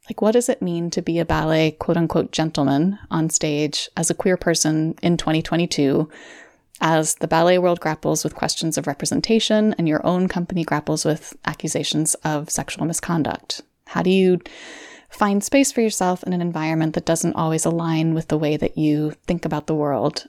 like, 0.09 0.21
what 0.21 0.31
does 0.31 0.49
it 0.49 0.61
mean 0.61 0.89
to 0.91 1.01
be 1.01 1.19
a 1.19 1.25
ballet 1.25 1.71
quote 1.71 1.97
unquote 1.97 2.31
gentleman 2.31 2.99
on 3.09 3.29
stage 3.29 3.89
as 3.95 4.09
a 4.09 4.15
queer 4.15 4.37
person 4.37 4.95
in 5.01 5.17
2022 5.17 6.09
as 6.81 7.15
the 7.15 7.27
ballet 7.27 7.59
world 7.59 7.79
grapples 7.79 8.23
with 8.23 8.35
questions 8.35 8.77
of 8.77 8.87
representation 8.87 9.75
and 9.77 9.87
your 9.87 10.05
own 10.05 10.27
company 10.27 10.63
grapples 10.63 11.05
with 11.05 11.35
accusations 11.45 12.15
of 12.23 12.49
sexual 12.49 12.85
misconduct? 12.85 13.61
How 13.85 14.01
do 14.01 14.09
you 14.09 14.39
find 15.09 15.43
space 15.43 15.71
for 15.71 15.81
yourself 15.81 16.23
in 16.23 16.33
an 16.33 16.41
environment 16.41 16.95
that 16.95 17.05
doesn't 17.05 17.35
always 17.35 17.65
align 17.65 18.13
with 18.15 18.29
the 18.29 18.37
way 18.37 18.57
that 18.57 18.77
you 18.77 19.11
think 19.27 19.45
about 19.45 19.67
the 19.67 19.75
world 19.75 20.27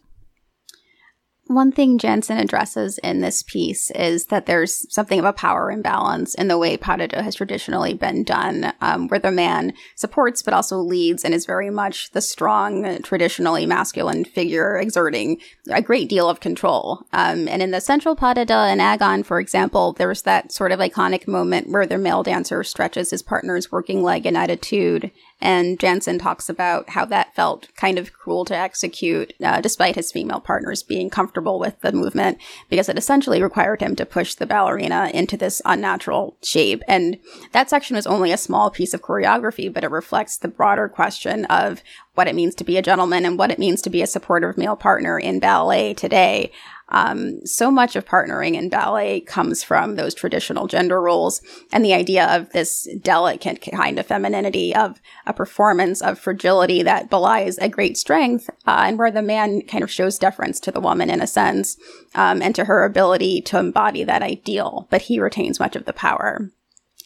one 1.47 1.73
thing 1.73 1.99
Janzen 1.99 2.41
addresses 2.41 2.99
in 2.99 3.21
this 3.21 3.43
piece 3.43 3.91
is 3.93 4.27
that 4.27 4.47
there's 4.47 4.93
something 4.93 5.19
of 5.19 5.25
a 5.25 5.33
power 5.33 5.71
imbalance 5.71 6.35
in 6.35 6.49
the 6.49 6.59
way 6.59 6.77
pas 6.77 7.01
has 7.13 7.35
traditionally 7.35 7.95
been 7.95 8.23
done, 8.23 8.73
um, 8.81 9.09
where 9.09 9.21
the 9.21 9.31
man 9.31 9.73
supports 9.97 10.43
but 10.43 10.55
also 10.55 10.79
leads 10.79 11.25
and 11.25 11.35
is 11.35 11.47
very 11.47 11.71
much 11.71 12.11
the 12.13 12.21
strong, 12.21 13.01
traditionally 13.03 13.67
masculine 13.67 14.25
figure 14.25 14.77
exerting 14.77 15.41
a 15.71 15.83
great 15.83 16.09
deal 16.09 16.29
of 16.29 16.41
control. 16.41 17.05
Um, 17.13 17.49
and 17.49 17.61
in 17.61 17.71
the 17.71 17.81
central 17.81 18.15
pas 18.15 18.35
de 18.35 18.53
and 18.53 18.81
Agon, 18.81 19.23
for 19.23 19.41
example, 19.41 19.93
there's 19.95 20.23
that 20.23 20.53
sort 20.53 20.73
of 20.73 20.81
iconic 20.81 21.27
moment 21.27 21.71
where 21.71 21.87
the 21.87 21.99
male 21.99 22.23
dancer 22.23 22.63
stretches 22.63 23.11
his 23.11 23.23
partner's 23.23 23.73
working 23.73 24.03
leg 24.03 24.27
in 24.27 24.37
attitude 24.37 25.11
and 25.43 25.77
Janzen 25.79 26.21
talks 26.21 26.49
about 26.49 26.91
how 26.91 27.05
that 27.07 27.35
felt 27.35 27.69
kind 27.75 27.99
of 27.99 28.13
cruel 28.13 28.45
to 28.45 28.57
execute, 28.57 29.35
uh, 29.43 29.61
despite 29.61 29.97
his 29.97 30.13
female 30.13 30.39
partners 30.39 30.85
being 30.85 31.11
comfortable 31.11 31.59
with 31.59 31.81
the 31.81 31.91
movement, 31.91 32.39
because 32.71 32.89
it 32.89 32.97
essentially 32.97 33.43
required 33.43 33.81
him 33.81 33.97
to 33.97 34.07
push 34.07 34.35
the 34.35 34.47
ballerina 34.47 35.11
into 35.13 35.37
this 35.37 35.61
unnatural 35.65 36.37
shape. 36.43 36.83
And 36.87 37.19
that 37.51 37.69
section 37.69 37.97
was 37.97 38.07
only 38.07 38.31
a 38.31 38.37
small 38.37 38.71
piece 38.71 38.95
of 38.95 39.03
choreography, 39.03 39.71
but 39.73 39.83
it 39.83 39.91
reflects 39.91 40.37
the 40.37 40.49
broader 40.49 40.89
question 40.89 41.45
of 41.47 41.83
what 42.15 42.29
it 42.29 42.35
means 42.37 42.55
to 42.55 42.65
be 42.65 42.77
a 42.77 42.83
gentleman 42.83 43.25
and 43.25 43.37
what 43.37 43.51
it 43.51 43.59
means 43.59 43.83
to 43.83 43.91
be 43.91 44.03
a 44.03 44.07
supportive 44.07 44.57
male 44.57 44.77
partner 44.77 45.19
in 45.19 45.41
ballet 45.41 45.93
today. 45.93 46.53
Um, 46.93 47.45
so 47.47 47.71
much 47.71 47.97
of 47.97 48.05
partnering 48.05 48.55
in 48.55 48.69
ballet 48.69 49.21
comes 49.21 49.65
from 49.65 49.97
those 49.97 50.15
traditional 50.15 50.67
gender 50.67 51.01
roles 51.01 51.41
and 51.73 51.85
the 51.85 51.95
idea 51.95 52.27
of 52.27 52.51
this 52.51 52.87
delicate 53.01 53.63
kind 53.63 53.99
of 53.99 54.07
femininity 54.07 54.75
of 54.75 55.01
a 55.27 55.33
performance 55.33 56.03
of 56.03 56.19
fragility 56.19 56.83
that 56.83 57.09
belies 57.09 57.59
a 57.59 57.69
great 57.69 57.97
strength, 57.97 58.51
uh, 58.67 58.85
and 58.87 58.99
where 58.99 59.11
the 59.11 59.23
man 59.23 59.63
kind 59.63 59.83
of 59.83 59.91
shows 59.91 60.19
deference 60.19 60.61
to 60.61 60.71
the 60.71 60.81
woman 60.81 61.09
in 61.09 61.23
a 61.23 61.27
sense, 61.27 61.79
um, 62.15 62.43
and 62.43 62.55
to 62.55 62.67
her 62.67 62.85
ability 62.85 63.41
to 63.41 63.59
embody 63.59 64.05
that 64.05 64.23
ideal, 64.23 64.87
but 64.91 65.03
he 65.03 65.19
retains 65.19 65.59
much 65.59 65.75
of 65.75 65.87
the 65.87 65.93
power. 65.95 66.51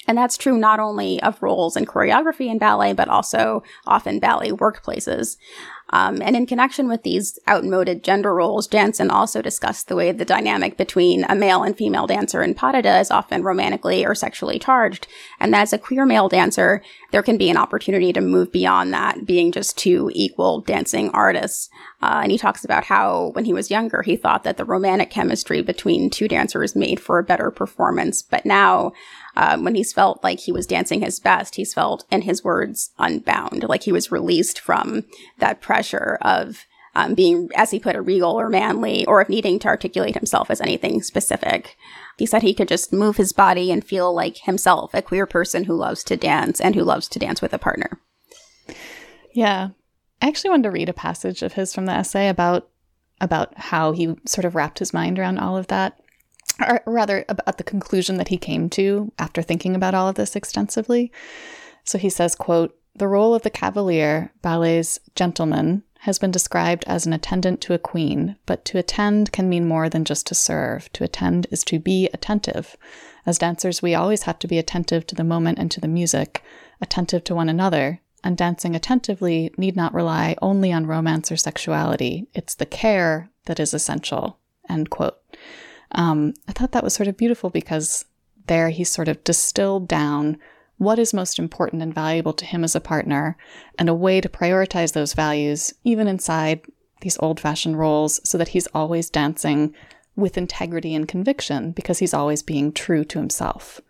And 0.08 0.16
that's 0.16 0.36
true 0.36 0.56
not 0.56 0.78
only 0.78 1.20
of 1.22 1.42
roles 1.42 1.76
in 1.76 1.84
choreography 1.84 2.48
in 2.48 2.58
ballet, 2.58 2.92
but 2.92 3.08
also 3.08 3.62
often 3.86 4.20
ballet 4.20 4.50
workplaces. 4.50 5.36
Um, 5.90 6.20
and 6.20 6.34
in 6.34 6.46
connection 6.46 6.88
with 6.88 7.02
these 7.02 7.38
outmoded 7.48 8.02
gender 8.02 8.34
roles, 8.34 8.66
Janzen 8.66 9.10
also 9.10 9.40
discussed 9.40 9.88
the 9.88 9.94
way 9.94 10.10
the 10.10 10.24
dynamic 10.24 10.76
between 10.76 11.24
a 11.24 11.36
male 11.36 11.62
and 11.62 11.76
female 11.76 12.06
dancer 12.06 12.42
in 12.42 12.54
pas 12.54 12.84
is 12.84 13.10
often 13.10 13.42
romantically 13.42 14.04
or 14.04 14.14
sexually 14.14 14.58
charged. 14.58 15.06
And 15.38 15.54
that 15.54 15.62
as 15.62 15.72
a 15.72 15.78
queer 15.78 16.04
male 16.04 16.28
dancer, 16.28 16.82
there 17.12 17.22
can 17.22 17.38
be 17.38 17.50
an 17.50 17.56
opportunity 17.56 18.12
to 18.12 18.20
move 18.20 18.50
beyond 18.50 18.92
that, 18.92 19.24
being 19.24 19.52
just 19.52 19.78
two 19.78 20.10
equal 20.12 20.60
dancing 20.60 21.10
artists. 21.10 21.70
Uh, 22.02 22.20
and 22.22 22.32
he 22.32 22.38
talks 22.38 22.64
about 22.64 22.84
how 22.84 23.30
when 23.32 23.44
he 23.44 23.52
was 23.52 23.70
younger, 23.70 24.02
he 24.02 24.16
thought 24.16 24.44
that 24.44 24.56
the 24.56 24.64
romantic 24.64 25.10
chemistry 25.10 25.62
between 25.62 26.10
two 26.10 26.28
dancers 26.28 26.76
made 26.76 27.00
for 27.00 27.18
a 27.18 27.24
better 27.24 27.50
performance. 27.50 28.22
But 28.22 28.44
now, 28.44 28.92
um, 29.36 29.64
when 29.64 29.74
he's 29.74 29.92
felt 29.92 30.22
like 30.24 30.40
he 30.40 30.52
was 30.52 30.66
dancing 30.66 31.02
his 31.02 31.20
best, 31.20 31.56
he's 31.56 31.74
felt, 31.74 32.04
in 32.10 32.22
his 32.22 32.42
words, 32.42 32.90
unbound, 32.98 33.64
like 33.64 33.82
he 33.82 33.92
was 33.92 34.10
released 34.12 34.58
from 34.58 35.04
that 35.38 35.60
pressure 35.60 36.18
of 36.22 36.64
um, 36.94 37.14
being, 37.14 37.50
as 37.54 37.70
he 37.70 37.78
put 37.78 37.94
it, 37.94 38.00
regal 38.00 38.32
or 38.32 38.48
manly, 38.48 39.04
or 39.06 39.20
of 39.20 39.28
needing 39.28 39.58
to 39.58 39.68
articulate 39.68 40.14
himself 40.14 40.50
as 40.50 40.62
anything 40.62 41.02
specific. 41.02 41.76
He 42.16 42.24
said 42.24 42.42
he 42.42 42.54
could 42.54 42.68
just 42.68 42.92
move 42.92 43.18
his 43.18 43.34
body 43.34 43.70
and 43.70 43.84
feel 43.84 44.14
like 44.14 44.38
himself, 44.38 44.94
a 44.94 45.02
queer 45.02 45.26
person 45.26 45.64
who 45.64 45.74
loves 45.74 46.02
to 46.04 46.16
dance 46.16 46.58
and 46.58 46.74
who 46.74 46.82
loves 46.82 47.06
to 47.08 47.18
dance 47.18 47.42
with 47.42 47.52
a 47.52 47.58
partner. 47.58 48.00
Yeah. 49.34 49.70
I 50.22 50.28
actually 50.28 50.50
wanted 50.50 50.62
to 50.64 50.70
read 50.70 50.88
a 50.88 50.94
passage 50.94 51.42
of 51.42 51.52
his 51.52 51.74
from 51.74 51.84
the 51.84 51.92
essay 51.92 52.28
about 52.28 52.70
about 53.18 53.56
how 53.56 53.92
he 53.92 54.14
sort 54.26 54.44
of 54.44 54.54
wrapped 54.54 54.78
his 54.78 54.92
mind 54.92 55.18
around 55.18 55.38
all 55.38 55.56
of 55.56 55.68
that 55.68 55.98
or 56.60 56.80
rather 56.86 57.24
about 57.28 57.58
the 57.58 57.64
conclusion 57.64 58.16
that 58.16 58.28
he 58.28 58.38
came 58.38 58.68
to 58.70 59.12
after 59.18 59.42
thinking 59.42 59.74
about 59.74 59.94
all 59.94 60.08
of 60.08 60.14
this 60.14 60.36
extensively. 60.36 61.12
So 61.84 61.98
he 61.98 62.10
says, 62.10 62.34
quote, 62.34 62.76
the 62.94 63.08
role 63.08 63.34
of 63.34 63.42
the 63.42 63.50
cavalier, 63.50 64.32
ballet's 64.42 64.98
gentleman, 65.14 65.82
has 66.00 66.18
been 66.18 66.30
described 66.30 66.84
as 66.86 67.04
an 67.04 67.12
attendant 67.12 67.60
to 67.60 67.74
a 67.74 67.78
queen, 67.78 68.36
but 68.46 68.64
to 68.64 68.78
attend 68.78 69.32
can 69.32 69.48
mean 69.48 69.66
more 69.66 69.88
than 69.88 70.04
just 70.04 70.26
to 70.28 70.34
serve. 70.34 70.90
To 70.92 71.04
attend 71.04 71.46
is 71.50 71.64
to 71.64 71.78
be 71.78 72.08
attentive. 72.14 72.76
As 73.26 73.38
dancers, 73.38 73.82
we 73.82 73.94
always 73.94 74.22
have 74.22 74.38
to 74.38 74.48
be 74.48 74.58
attentive 74.58 75.06
to 75.08 75.14
the 75.14 75.24
moment 75.24 75.58
and 75.58 75.70
to 75.72 75.80
the 75.80 75.88
music, 75.88 76.42
attentive 76.80 77.24
to 77.24 77.34
one 77.34 77.48
another, 77.48 78.00
and 78.22 78.36
dancing 78.36 78.74
attentively 78.74 79.52
need 79.56 79.76
not 79.76 79.94
rely 79.94 80.36
only 80.40 80.72
on 80.72 80.86
romance 80.86 81.30
or 81.30 81.36
sexuality. 81.36 82.28
It's 82.34 82.54
the 82.54 82.66
care 82.66 83.30
that 83.46 83.60
is 83.60 83.74
essential. 83.74 84.38
End 84.68 84.90
quote. 84.90 85.18
Um, 85.92 86.34
I 86.48 86.52
thought 86.52 86.72
that 86.72 86.84
was 86.84 86.94
sort 86.94 87.08
of 87.08 87.16
beautiful 87.16 87.50
because 87.50 88.04
there 88.46 88.70
he 88.70 88.84
sort 88.84 89.08
of 89.08 89.22
distilled 89.24 89.88
down 89.88 90.38
what 90.78 90.98
is 90.98 91.14
most 91.14 91.38
important 91.38 91.82
and 91.82 91.94
valuable 91.94 92.32
to 92.34 92.44
him 92.44 92.62
as 92.62 92.74
a 92.74 92.80
partner 92.80 93.36
and 93.78 93.88
a 93.88 93.94
way 93.94 94.20
to 94.20 94.28
prioritize 94.28 94.92
those 94.92 95.14
values, 95.14 95.72
even 95.84 96.06
inside 96.06 96.60
these 97.00 97.18
old 97.20 97.40
fashioned 97.40 97.78
roles, 97.78 98.20
so 98.28 98.36
that 98.36 98.48
he's 98.48 98.66
always 98.68 99.08
dancing 99.08 99.74
with 100.16 100.38
integrity 100.38 100.94
and 100.94 101.08
conviction 101.08 101.72
because 101.72 101.98
he's 101.98 102.14
always 102.14 102.42
being 102.42 102.72
true 102.72 103.04
to 103.04 103.18
himself. 103.18 103.80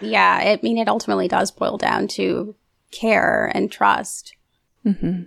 Yeah, 0.00 0.38
I 0.42 0.58
mean, 0.62 0.78
it 0.78 0.88
ultimately 0.88 1.28
does 1.28 1.50
boil 1.50 1.76
down 1.76 2.08
to 2.08 2.54
care 2.90 3.50
and 3.54 3.70
trust. 3.70 4.34
Mm-hmm. 4.84 5.22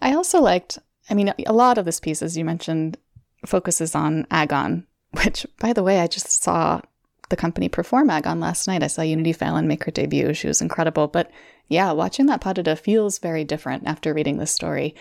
I 0.00 0.14
also 0.14 0.40
liked, 0.40 0.78
I 1.10 1.14
mean, 1.14 1.32
a 1.46 1.52
lot 1.52 1.78
of 1.78 1.84
this 1.84 2.00
piece, 2.00 2.22
as 2.22 2.36
you 2.36 2.44
mentioned, 2.44 2.96
focuses 3.44 3.94
on 3.94 4.26
Agon, 4.30 4.86
which, 5.24 5.46
by 5.58 5.72
the 5.72 5.82
way, 5.82 6.00
I 6.00 6.06
just 6.06 6.42
saw 6.42 6.80
the 7.28 7.36
company 7.36 7.68
perform 7.68 8.10
Agon 8.10 8.40
last 8.40 8.66
night. 8.66 8.82
I 8.82 8.88
saw 8.88 9.02
Unity 9.02 9.32
Phelan 9.32 9.66
make 9.66 9.84
her 9.84 9.90
debut. 9.90 10.34
She 10.34 10.48
was 10.48 10.60
incredible. 10.60 11.08
But 11.08 11.30
yeah, 11.68 11.92
watching 11.92 12.26
that 12.26 12.40
pas 12.40 12.58
feels 12.80 13.18
very 13.18 13.44
different 13.44 13.86
after 13.86 14.12
reading 14.12 14.36
this 14.36 14.50
story. 14.50 14.94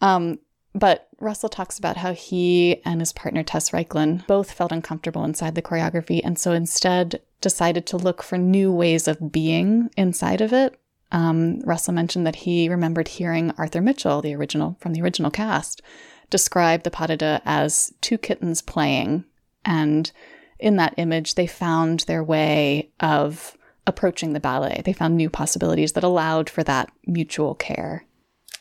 Um, 0.00 0.38
but 0.74 1.08
Russell 1.20 1.48
talks 1.48 1.78
about 1.78 1.98
how 1.98 2.14
he 2.14 2.82
and 2.84 3.00
his 3.00 3.12
partner 3.12 3.42
Tess 3.42 3.70
Reichlin 3.70 4.26
both 4.26 4.50
felt 4.50 4.72
uncomfortable 4.72 5.24
inside 5.24 5.54
the 5.54 5.62
choreography 5.62 6.20
and 6.24 6.38
so 6.38 6.52
instead 6.52 7.20
decided 7.40 7.86
to 7.86 7.96
look 7.96 8.22
for 8.22 8.38
new 8.38 8.72
ways 8.72 9.06
of 9.06 9.30
being 9.30 9.90
inside 9.96 10.40
of 10.40 10.52
it. 10.52 10.80
Um, 11.12 11.60
Russell 11.60 11.94
mentioned 11.94 12.26
that 12.26 12.36
he 12.36 12.68
remembered 12.68 13.06
hearing 13.06 13.52
Arthur 13.56 13.80
Mitchell, 13.80 14.20
the 14.20 14.34
original 14.34 14.76
from 14.80 14.94
the 14.94 15.02
original 15.02 15.30
cast, 15.30 15.80
describe 16.28 16.82
the 16.82 16.90
pas 16.90 17.10
as 17.44 17.92
two 18.00 18.18
kittens 18.18 18.62
playing. 18.62 19.24
And 19.64 20.10
in 20.58 20.76
that 20.76 20.94
image, 20.96 21.34
they 21.34 21.46
found 21.46 22.00
their 22.00 22.22
way 22.22 22.90
of 23.00 23.56
approaching 23.86 24.32
the 24.32 24.40
ballet. 24.40 24.82
They 24.84 24.92
found 24.92 25.16
new 25.16 25.28
possibilities 25.28 25.92
that 25.92 26.04
allowed 26.04 26.48
for 26.48 26.62
that 26.64 26.90
mutual 27.06 27.54
care. 27.54 28.04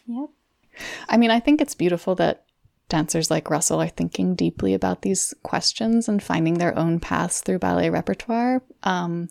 Yep. 0.07 0.29
I 1.07 1.17
mean, 1.17 1.31
I 1.31 1.39
think 1.39 1.61
it's 1.61 1.75
beautiful 1.75 2.15
that 2.15 2.45
dancers 2.89 3.31
like 3.31 3.49
Russell 3.49 3.81
are 3.81 3.87
thinking 3.87 4.35
deeply 4.35 4.73
about 4.73 5.01
these 5.01 5.33
questions 5.43 6.09
and 6.09 6.21
finding 6.21 6.55
their 6.55 6.77
own 6.77 6.99
paths 6.99 7.41
through 7.41 7.59
ballet 7.59 7.89
repertoire. 7.89 8.61
Um, 8.83 9.29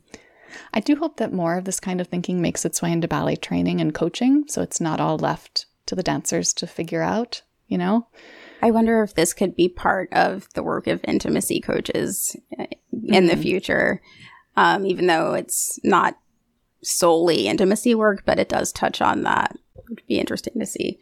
I 0.73 0.81
do 0.81 0.97
hope 0.97 1.17
that 1.17 1.33
more 1.33 1.57
of 1.57 1.65
this 1.65 1.81
kind 1.81 2.01
of 2.01 2.09
thinking 2.09 2.41
makes 2.41 2.65
its 2.65 2.83
way 2.83 2.93
into 2.93 3.09
ballet 3.09 3.37
training 3.37 3.81
and 3.81 3.95
coaching, 3.95 4.45
so 4.49 4.63
it's 4.63 4.81
not 4.81 5.01
all 5.01 5.19
left 5.19 5.67
to 5.87 5.95
the 5.95 6.03
dancers 6.03 6.53
to 6.55 6.67
figure 6.67 7.03
out, 7.03 7.43
you 7.69 7.79
know? 7.79 8.07
I 8.63 8.71
wonder 8.71 9.03
if 9.03 9.15
this 9.15 9.35
could 9.35 9.57
be 9.57 9.69
part 9.69 10.09
of 10.13 10.49
the 10.55 10.63
work 10.63 10.87
of 10.87 11.01
intimacy 11.05 11.61
coaches 11.61 12.37
uh, 12.59 12.67
in 12.93 13.25
mm-hmm. 13.25 13.27
the 13.27 13.37
future, 13.37 14.01
um, 14.57 14.87
even 14.87 15.09
though 15.09 15.35
it's 15.35 15.81
not 15.83 16.17
solely 16.83 17.49
intimacy 17.49 17.95
work, 17.95 18.23
but 18.25 18.39
it 18.39 18.49
does 18.49 18.73
touch 18.73 19.03
on 19.03 19.25
that. 19.25 19.59
It 19.77 19.85
would 19.89 20.03
be 20.07 20.19
interesting 20.19 20.61
to 20.61 20.67
see. 20.67 21.01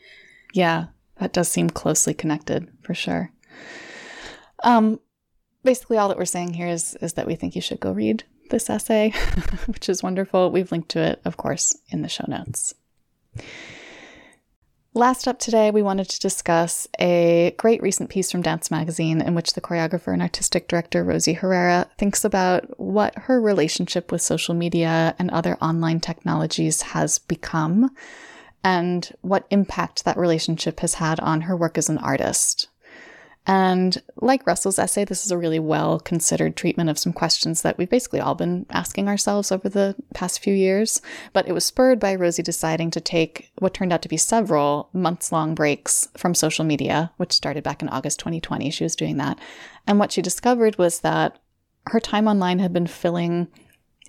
Yeah, 0.54 0.86
that 1.18 1.34
does 1.34 1.48
seem 1.48 1.68
closely 1.68 2.14
connected 2.14 2.68
for 2.82 2.94
sure. 2.94 3.30
Um, 4.64 4.98
basically, 5.62 5.98
all 5.98 6.08
that 6.08 6.18
we're 6.18 6.24
saying 6.24 6.54
here 6.54 6.68
is 6.68 6.96
is 7.02 7.12
that 7.14 7.26
we 7.26 7.34
think 7.34 7.54
you 7.54 7.62
should 7.62 7.80
go 7.80 7.92
read 7.92 8.24
this 8.50 8.70
essay, 8.70 9.10
which 9.66 9.88
is 9.88 10.02
wonderful. 10.02 10.50
We've 10.50 10.72
linked 10.72 10.88
to 10.90 11.00
it, 11.00 11.20
of 11.24 11.36
course, 11.36 11.76
in 11.90 12.02
the 12.02 12.08
show 12.08 12.24
notes. 12.26 12.74
Last 14.92 15.28
up 15.28 15.38
today, 15.38 15.70
we 15.70 15.82
wanted 15.82 16.08
to 16.08 16.18
discuss 16.18 16.88
a 16.98 17.54
great 17.58 17.80
recent 17.80 18.10
piece 18.10 18.32
from 18.32 18.42
Dance 18.42 18.72
Magazine 18.72 19.20
in 19.20 19.36
which 19.36 19.52
the 19.52 19.60
choreographer 19.60 20.12
and 20.12 20.20
artistic 20.20 20.66
director 20.66 21.04
Rosie 21.04 21.34
Herrera 21.34 21.86
thinks 21.96 22.24
about 22.24 22.80
what 22.80 23.16
her 23.16 23.40
relationship 23.40 24.10
with 24.10 24.20
social 24.20 24.52
media 24.52 25.14
and 25.16 25.30
other 25.30 25.56
online 25.62 26.00
technologies 26.00 26.82
has 26.82 27.20
become 27.20 27.94
and 28.64 29.14
what 29.20 29.46
impact 29.50 30.04
that 30.04 30.16
relationship 30.16 30.80
has 30.80 30.94
had 30.94 31.20
on 31.20 31.42
her 31.42 31.56
work 31.56 31.78
as 31.78 31.88
an 31.88 31.98
artist. 31.98 32.66
And 33.46 34.00
like 34.16 34.46
Russell's 34.46 34.78
essay, 34.78 35.04
this 35.04 35.24
is 35.24 35.30
a 35.30 35.38
really 35.38 35.58
well 35.58 35.98
considered 35.98 36.56
treatment 36.56 36.90
of 36.90 36.98
some 36.98 37.12
questions 37.12 37.62
that 37.62 37.78
we've 37.78 37.88
basically 37.88 38.20
all 38.20 38.34
been 38.34 38.66
asking 38.70 39.08
ourselves 39.08 39.50
over 39.50 39.68
the 39.68 39.96
past 40.14 40.40
few 40.40 40.54
years. 40.54 41.00
But 41.32 41.48
it 41.48 41.52
was 41.52 41.64
spurred 41.64 41.98
by 41.98 42.14
Rosie 42.14 42.42
deciding 42.42 42.90
to 42.92 43.00
take 43.00 43.50
what 43.58 43.74
turned 43.74 43.92
out 43.92 44.02
to 44.02 44.08
be 44.08 44.18
several 44.18 44.90
months 44.92 45.32
long 45.32 45.54
breaks 45.54 46.08
from 46.16 46.34
social 46.34 46.64
media, 46.64 47.12
which 47.16 47.32
started 47.32 47.64
back 47.64 47.82
in 47.82 47.88
August 47.88 48.18
2020. 48.20 48.70
She 48.70 48.84
was 48.84 48.94
doing 48.94 49.16
that. 49.16 49.38
And 49.86 49.98
what 49.98 50.12
she 50.12 50.22
discovered 50.22 50.76
was 50.76 51.00
that 51.00 51.38
her 51.86 52.00
time 52.00 52.28
online 52.28 52.58
had 52.58 52.72
been 52.72 52.86
filling 52.86 53.48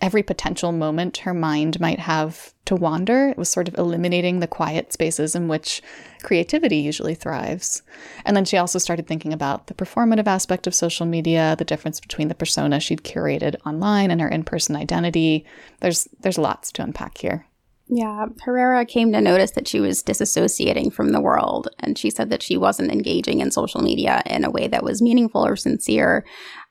every 0.02 0.24
potential 0.24 0.72
moment 0.72 1.18
her 1.18 1.34
mind 1.34 1.80
might 1.80 2.00
have 2.00 2.54
to 2.66 2.76
wander. 2.76 3.30
It 3.30 3.38
was 3.38 3.50
sort 3.50 3.68
of 3.68 3.78
eliminating 3.78 4.40
the 4.40 4.48
quiet 4.48 4.92
spaces 4.92 5.36
in 5.36 5.48
which 5.48 5.82
creativity 6.24 6.78
usually 6.78 7.16
thrives. 7.16 7.84
And 8.26 8.36
then 8.36 8.46
she 8.46 8.58
also 8.58 8.80
started 8.80 9.08
thinking 9.08 9.32
about 9.32 9.68
the 9.68 9.74
performative 9.74 10.28
aspect 10.28 10.68
of 10.68 10.76
social 10.76 11.06
media, 11.06 11.56
the 11.58 11.66
difference 11.66 12.00
between 12.00 12.28
the 12.28 12.36
persona 12.36 12.80
she'd 12.80 13.04
curated 13.04 13.56
online 13.66 14.12
and 14.12 14.20
her 14.22 14.30
in-person 14.30 14.76
identity. 14.76 15.46
There's 15.80 16.08
there's 16.22 16.38
lots 16.38 16.72
to 16.74 16.84
unpack 16.84 17.20
here. 17.20 17.46
Yeah, 17.94 18.28
Herrera 18.44 18.86
came 18.86 19.12
to 19.12 19.20
notice 19.20 19.52
that 19.52 19.68
she 19.68 19.82
was 19.82 20.02
disassociating 20.02 20.94
from 20.94 21.12
the 21.12 21.20
world, 21.20 21.68
and 21.80 21.98
she 21.98 22.10
said 22.10 22.30
that 22.30 22.42
she 22.42 22.56
wasn't 22.56 22.90
engaging 22.90 23.42
in 23.42 23.52
social 23.52 23.82
media 23.82 24.24
in 24.26 24.46
a 24.46 24.50
way 24.50 24.68
that 24.70 24.84
was 24.84 25.02
meaningful 25.02 25.46
or 25.46 25.58
sincere. 25.58 26.26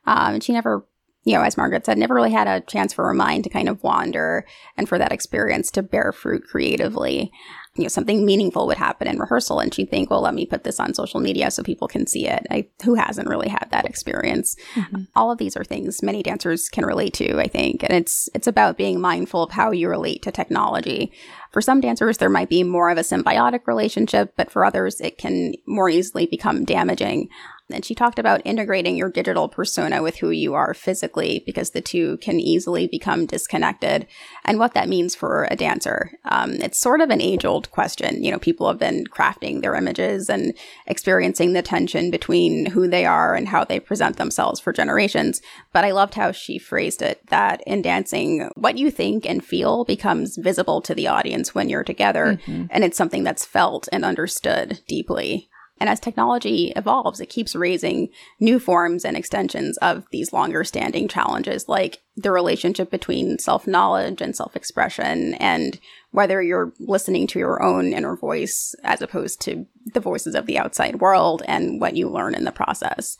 Um, 0.07 0.39
she 0.39 0.51
never 0.51 0.83
you 1.23 1.35
know, 1.35 1.43
as 1.43 1.57
Margaret 1.57 1.85
said, 1.85 1.97
never 1.97 2.15
really 2.15 2.31
had 2.31 2.47
a 2.47 2.61
chance 2.61 2.93
for 2.93 3.05
her 3.05 3.13
mind 3.13 3.43
to 3.43 3.49
kind 3.49 3.69
of 3.69 3.83
wander 3.83 4.45
and 4.75 4.89
for 4.89 4.97
that 4.97 5.11
experience 5.11 5.69
to 5.71 5.83
bear 5.83 6.11
fruit 6.11 6.43
creatively. 6.47 7.31
You 7.75 7.83
know, 7.83 7.89
something 7.89 8.25
meaningful 8.25 8.67
would 8.67 8.77
happen 8.77 9.07
in 9.07 9.19
rehearsal 9.19 9.59
and 9.59 9.73
she'd 9.73 9.89
think, 9.89 10.09
well, 10.09 10.21
let 10.21 10.33
me 10.33 10.45
put 10.45 10.63
this 10.63 10.79
on 10.79 10.93
social 10.93 11.21
media 11.21 11.51
so 11.51 11.63
people 11.63 11.87
can 11.87 12.05
see 12.05 12.27
it. 12.27 12.45
I, 12.49 12.67
who 12.83 12.95
hasn't 12.95 13.29
really 13.29 13.47
had 13.47 13.67
that 13.71 13.85
experience? 13.85 14.57
Mm-hmm. 14.73 15.03
All 15.15 15.31
of 15.31 15.37
these 15.37 15.55
are 15.55 15.63
things 15.63 16.03
many 16.03 16.21
dancers 16.21 16.67
can 16.67 16.85
relate 16.85 17.13
to, 17.13 17.39
I 17.39 17.47
think. 17.47 17.83
And 17.83 17.93
it's, 17.93 18.27
it's 18.33 18.47
about 18.47 18.77
being 18.77 18.99
mindful 18.99 19.43
of 19.43 19.51
how 19.51 19.71
you 19.71 19.89
relate 19.89 20.23
to 20.23 20.31
technology. 20.31 21.13
For 21.51 21.61
some 21.61 21.81
dancers, 21.81 22.17
there 22.17 22.29
might 22.29 22.49
be 22.49 22.63
more 22.63 22.89
of 22.89 22.97
a 22.97 23.01
symbiotic 23.01 23.67
relationship, 23.67 24.33
but 24.35 24.51
for 24.51 24.65
others, 24.65 24.99
it 24.99 25.17
can 25.17 25.53
more 25.65 25.89
easily 25.89 26.25
become 26.25 26.65
damaging. 26.65 27.29
And 27.73 27.85
she 27.85 27.95
talked 27.95 28.19
about 28.19 28.41
integrating 28.45 28.95
your 28.95 29.09
digital 29.09 29.47
persona 29.47 30.01
with 30.01 30.17
who 30.17 30.29
you 30.29 30.53
are 30.53 30.73
physically 30.73 31.43
because 31.45 31.71
the 31.71 31.81
two 31.81 32.17
can 32.17 32.39
easily 32.39 32.87
become 32.87 33.25
disconnected 33.25 34.07
and 34.45 34.59
what 34.59 34.73
that 34.73 34.89
means 34.89 35.15
for 35.15 35.47
a 35.49 35.55
dancer. 35.55 36.11
Um, 36.25 36.53
it's 36.53 36.79
sort 36.79 37.01
of 37.01 37.09
an 37.09 37.21
age 37.21 37.45
old 37.45 37.69
question. 37.71 38.23
You 38.23 38.31
know, 38.31 38.39
people 38.39 38.67
have 38.67 38.79
been 38.79 39.05
crafting 39.05 39.61
their 39.61 39.75
images 39.75 40.29
and 40.29 40.53
experiencing 40.87 41.53
the 41.53 41.61
tension 41.61 42.11
between 42.11 42.67
who 42.67 42.87
they 42.87 43.05
are 43.05 43.35
and 43.35 43.47
how 43.47 43.63
they 43.63 43.79
present 43.79 44.17
themselves 44.17 44.59
for 44.59 44.73
generations. 44.73 45.41
But 45.73 45.85
I 45.85 45.91
loved 45.91 46.15
how 46.15 46.31
she 46.31 46.57
phrased 46.57 47.01
it 47.01 47.25
that 47.27 47.61
in 47.67 47.81
dancing, 47.81 48.49
what 48.55 48.77
you 48.77 48.91
think 48.91 49.25
and 49.25 49.43
feel 49.43 49.85
becomes 49.85 50.37
visible 50.37 50.81
to 50.81 50.95
the 50.95 51.07
audience 51.07 51.53
when 51.53 51.69
you're 51.69 51.83
together. 51.83 52.39
Mm-hmm. 52.45 52.65
And 52.69 52.83
it's 52.83 52.97
something 52.97 53.23
that's 53.23 53.45
felt 53.45 53.87
and 53.91 54.03
understood 54.03 54.81
deeply. 54.87 55.49
And 55.81 55.89
as 55.89 55.99
technology 55.99 56.71
evolves, 56.75 57.19
it 57.19 57.25
keeps 57.29 57.55
raising 57.55 58.09
new 58.39 58.59
forms 58.59 59.03
and 59.03 59.17
extensions 59.17 59.77
of 59.79 60.05
these 60.11 60.31
longer 60.31 60.63
standing 60.63 61.07
challenges, 61.07 61.67
like 61.67 62.03
the 62.15 62.29
relationship 62.29 62.91
between 62.91 63.39
self 63.39 63.65
knowledge 63.65 64.21
and 64.21 64.35
self 64.35 64.55
expression, 64.55 65.33
and 65.33 65.79
whether 66.11 66.39
you're 66.39 66.71
listening 66.79 67.25
to 67.27 67.39
your 67.39 67.63
own 67.63 67.93
inner 67.93 68.15
voice 68.15 68.75
as 68.83 69.01
opposed 69.01 69.41
to 69.41 69.65
the 69.95 69.99
voices 69.99 70.35
of 70.35 70.45
the 70.45 70.59
outside 70.59 71.01
world 71.01 71.41
and 71.47 71.81
what 71.81 71.97
you 71.97 72.07
learn 72.07 72.35
in 72.35 72.43
the 72.43 72.51
process. 72.51 73.17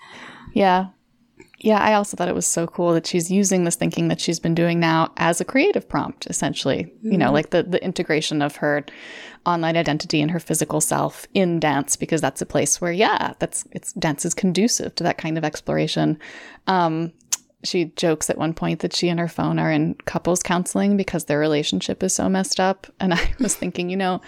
Yeah. 0.54 0.90
Yeah, 1.64 1.80
I 1.80 1.94
also 1.94 2.18
thought 2.18 2.28
it 2.28 2.36
was 2.36 2.48
so 2.48 2.66
cool 2.66 2.94
that 2.94 3.06
she's 3.06 3.30
using 3.30 3.66
this 3.66 3.76
thinking 3.76 4.08
that 4.08 4.20
she's 4.20 4.40
been 4.40 4.56
doing 4.56 4.80
now 4.80 5.12
as 5.18 5.40
a 5.40 5.46
creative 5.46 5.88
prompt, 5.88 6.26
essentially. 6.26 6.86
Mm-hmm. 6.86 7.12
You 7.12 7.18
know, 7.20 7.26
mm-hmm. 7.26 7.34
like 7.36 7.50
the, 7.52 7.62
the 7.62 7.84
integration 7.84 8.42
of 8.42 8.56
her 8.58 8.84
online 9.46 9.78
identity 9.78 10.22
and 10.22 10.32
her 10.32 10.40
physical 10.40 10.82
self 10.82 11.28
in 11.36 11.60
dance, 11.60 11.96
because 11.96 12.20
that's 12.20 12.42
a 12.42 12.48
place 12.48 12.82
where, 12.82 12.92
yeah, 12.92 13.34
that's 13.38 13.68
it's 13.72 13.94
dance 13.94 14.26
is 14.26 14.34
conducive 14.34 14.96
to 14.96 15.04
that 15.04 15.20
kind 15.20 15.38
of 15.38 15.44
exploration. 15.44 16.18
Um, 16.66 17.14
she 17.64 17.86
jokes 17.96 18.32
at 18.32 18.40
one 18.40 18.56
point 18.56 18.80
that 18.80 18.96
she 18.96 19.08
and 19.08 19.20
her 19.20 19.28
phone 19.28 19.60
are 19.60 19.72
in 19.72 19.94
couples 20.06 20.42
counseling 20.42 20.98
because 20.98 21.26
their 21.26 21.38
relationship 21.38 22.02
is 22.02 22.16
so 22.16 22.28
messed 22.28 22.60
up. 22.60 22.88
And 23.00 23.14
I 23.14 23.34
was 23.40 23.56
thinking, 23.56 23.92
you 23.92 23.98
know, 23.98 24.20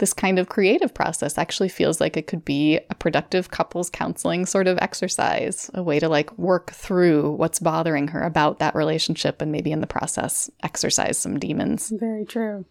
this 0.00 0.14
kind 0.14 0.38
of 0.38 0.48
creative 0.48 0.94
process 0.94 1.36
actually 1.36 1.68
feels 1.68 2.00
like 2.00 2.16
it 2.16 2.26
could 2.26 2.42
be 2.42 2.80
a 2.88 2.94
productive 2.94 3.50
couples 3.50 3.90
counseling 3.90 4.46
sort 4.46 4.66
of 4.66 4.78
exercise, 4.78 5.70
a 5.74 5.82
way 5.82 6.00
to 6.00 6.08
like 6.08 6.36
work 6.38 6.72
through 6.72 7.32
what's 7.32 7.58
bothering 7.58 8.08
her 8.08 8.22
about 8.22 8.58
that 8.58 8.74
relationship 8.74 9.42
and 9.42 9.52
maybe 9.52 9.70
in 9.70 9.82
the 9.82 9.86
process 9.86 10.50
exercise 10.62 11.18
some 11.18 11.38
demons. 11.38 11.90
Very 11.90 12.24
true. 12.24 12.64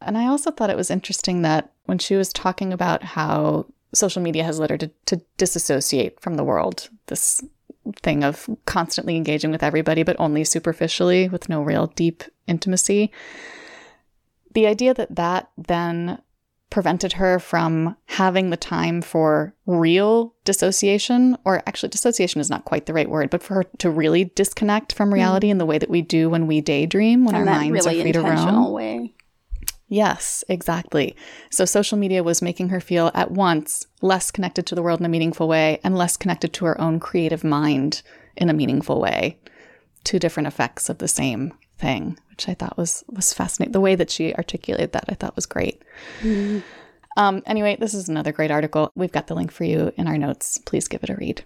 And 0.00 0.16
I 0.16 0.26
also 0.26 0.52
thought 0.52 0.70
it 0.70 0.76
was 0.76 0.92
interesting 0.92 1.42
that 1.42 1.72
when 1.86 1.98
she 1.98 2.14
was 2.14 2.32
talking 2.32 2.72
about 2.72 3.02
how 3.02 3.66
social 3.92 4.22
media 4.22 4.44
has 4.44 4.60
led 4.60 4.70
her 4.70 4.78
to, 4.78 4.90
to 5.06 5.20
disassociate 5.38 6.20
from 6.20 6.36
the 6.36 6.44
world, 6.44 6.88
this 7.06 7.42
thing 7.96 8.22
of 8.22 8.48
constantly 8.64 9.16
engaging 9.16 9.50
with 9.50 9.64
everybody, 9.64 10.04
but 10.04 10.14
only 10.20 10.44
superficially 10.44 11.28
with 11.28 11.48
no 11.48 11.62
real 11.62 11.88
deep 11.88 12.22
intimacy 12.46 13.10
the 14.52 14.66
idea 14.66 14.94
that 14.94 15.14
that 15.16 15.50
then 15.56 16.20
prevented 16.70 17.14
her 17.14 17.40
from 17.40 17.96
having 18.06 18.50
the 18.50 18.56
time 18.56 19.02
for 19.02 19.54
real 19.66 20.34
dissociation, 20.44 21.36
or 21.44 21.62
actually, 21.66 21.88
dissociation 21.88 22.40
is 22.40 22.48
not 22.48 22.64
quite 22.64 22.86
the 22.86 22.94
right 22.94 23.10
word, 23.10 23.28
but 23.28 23.42
for 23.42 23.54
her 23.54 23.64
to 23.78 23.90
really 23.90 24.26
disconnect 24.36 24.92
from 24.92 25.12
reality 25.12 25.48
mm. 25.48 25.50
in 25.50 25.58
the 25.58 25.66
way 25.66 25.78
that 25.78 25.90
we 25.90 26.00
do 26.00 26.30
when 26.30 26.46
we 26.46 26.60
daydream, 26.60 27.24
when 27.24 27.34
and 27.34 27.48
our 27.48 27.56
minds 27.56 27.86
really 27.86 28.00
are 28.00 28.02
free 28.02 28.12
to 28.12 28.22
roam. 28.22 28.72
Way. 28.72 29.14
Yes, 29.88 30.44
exactly. 30.48 31.16
So 31.50 31.64
social 31.64 31.98
media 31.98 32.22
was 32.22 32.40
making 32.40 32.68
her 32.68 32.80
feel 32.80 33.10
at 33.12 33.32
once 33.32 33.86
less 34.00 34.30
connected 34.30 34.64
to 34.66 34.76
the 34.76 34.82
world 34.82 35.00
in 35.00 35.06
a 35.06 35.08
meaningful 35.08 35.48
way 35.48 35.80
and 35.82 35.98
less 35.98 36.16
connected 36.16 36.52
to 36.54 36.64
her 36.66 36.80
own 36.80 37.00
creative 37.00 37.42
mind 37.42 38.02
in 38.36 38.48
a 38.48 38.54
meaningful 38.54 39.00
way. 39.00 39.36
Two 40.04 40.20
different 40.20 40.46
effects 40.46 40.88
of 40.88 40.98
the 40.98 41.08
same 41.08 41.52
thing, 41.80 42.18
which 42.28 42.48
I 42.48 42.54
thought 42.54 42.76
was 42.76 43.02
was 43.08 43.32
fascinating. 43.32 43.72
The 43.72 43.80
way 43.80 43.94
that 43.96 44.10
she 44.10 44.34
articulated 44.34 44.92
that, 44.92 45.04
I 45.08 45.14
thought 45.14 45.36
was 45.36 45.46
great. 45.46 45.82
Mm-hmm. 46.20 46.60
Um, 47.16 47.42
anyway, 47.46 47.76
this 47.80 47.94
is 47.94 48.08
another 48.08 48.32
great 48.32 48.50
article. 48.50 48.92
We've 48.94 49.12
got 49.12 49.26
the 49.26 49.34
link 49.34 49.50
for 49.50 49.64
you 49.64 49.92
in 49.96 50.06
our 50.06 50.18
notes. 50.18 50.58
Please 50.58 50.86
give 50.88 51.02
it 51.02 51.10
a 51.10 51.16
read. 51.16 51.42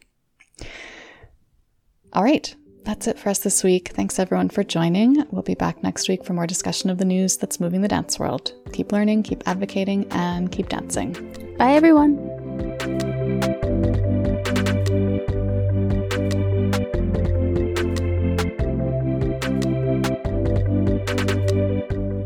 All 2.13 2.23
right, 2.23 2.55
that's 2.85 3.07
it 3.07 3.19
for 3.19 3.31
us 3.31 3.39
this 3.41 3.65
week. 3.65 3.89
Thanks 3.89 4.19
everyone 4.19 4.51
for 4.51 4.63
joining. 4.63 5.25
We'll 5.31 5.43
be 5.43 5.55
back 5.55 5.83
next 5.83 6.09
week 6.09 6.25
for 6.25 6.33
more 6.33 6.47
discussion 6.47 6.91
of 6.91 6.99
the 6.99 7.05
news 7.05 7.39
that's 7.39 7.59
moving 7.61 7.81
the 7.81 7.89
dance 7.89 8.19
world. 8.19 8.53
Keep 8.73 8.93
learning, 8.93 9.23
keep 9.23 9.43
advocating, 9.49 10.07
and 10.11 10.53
keep 10.53 10.69
dancing. 10.69 11.15
Bye, 11.59 11.73
everyone. 11.73 12.15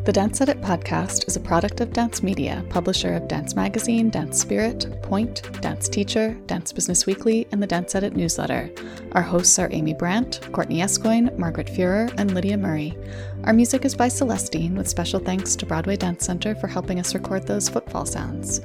The 0.09 0.15
Dance 0.15 0.41
Edit 0.41 0.63
podcast 0.63 1.29
is 1.29 1.37
a 1.37 1.41
product 1.41 1.83
of 1.83 1.93
Dance 1.93 2.23
Media, 2.23 2.65
publisher 2.71 3.13
of 3.13 3.29
Dance 3.29 3.55
Magazine, 3.55 4.09
Dance 4.09 4.41
Spirit, 4.41 5.03
Point, 5.03 5.43
Dance 5.61 5.87
Teacher, 5.87 6.33
Dance 6.47 6.73
Business 6.73 7.05
Weekly, 7.05 7.47
and 7.53 7.63
the 7.63 7.67
Dance 7.67 7.95
Edit 7.95 8.17
newsletter. 8.17 8.71
Our 9.13 9.21
hosts 9.21 9.59
are 9.59 9.69
Amy 9.71 9.93
Brandt, 9.93 10.49
Courtney 10.51 10.81
Escoyne, 10.81 11.39
Margaret 11.39 11.67
Fuhrer, 11.67 12.11
and 12.17 12.35
Lydia 12.35 12.57
Murray. 12.57 12.97
Our 13.45 13.53
music 13.53 13.85
is 13.85 13.95
by 13.95 14.09
Celestine, 14.09 14.79
with 14.79 14.89
special 14.89 15.21
thanks 15.21 15.55
to 15.57 15.67
Broadway 15.67 15.97
Dance 15.97 16.25
Center 16.25 16.55
for 16.55 16.69
helping 16.69 16.99
us 16.99 17.15
record 17.15 17.47
those 17.47 17.69
footfall 17.69 18.07
sounds. 18.07 18.63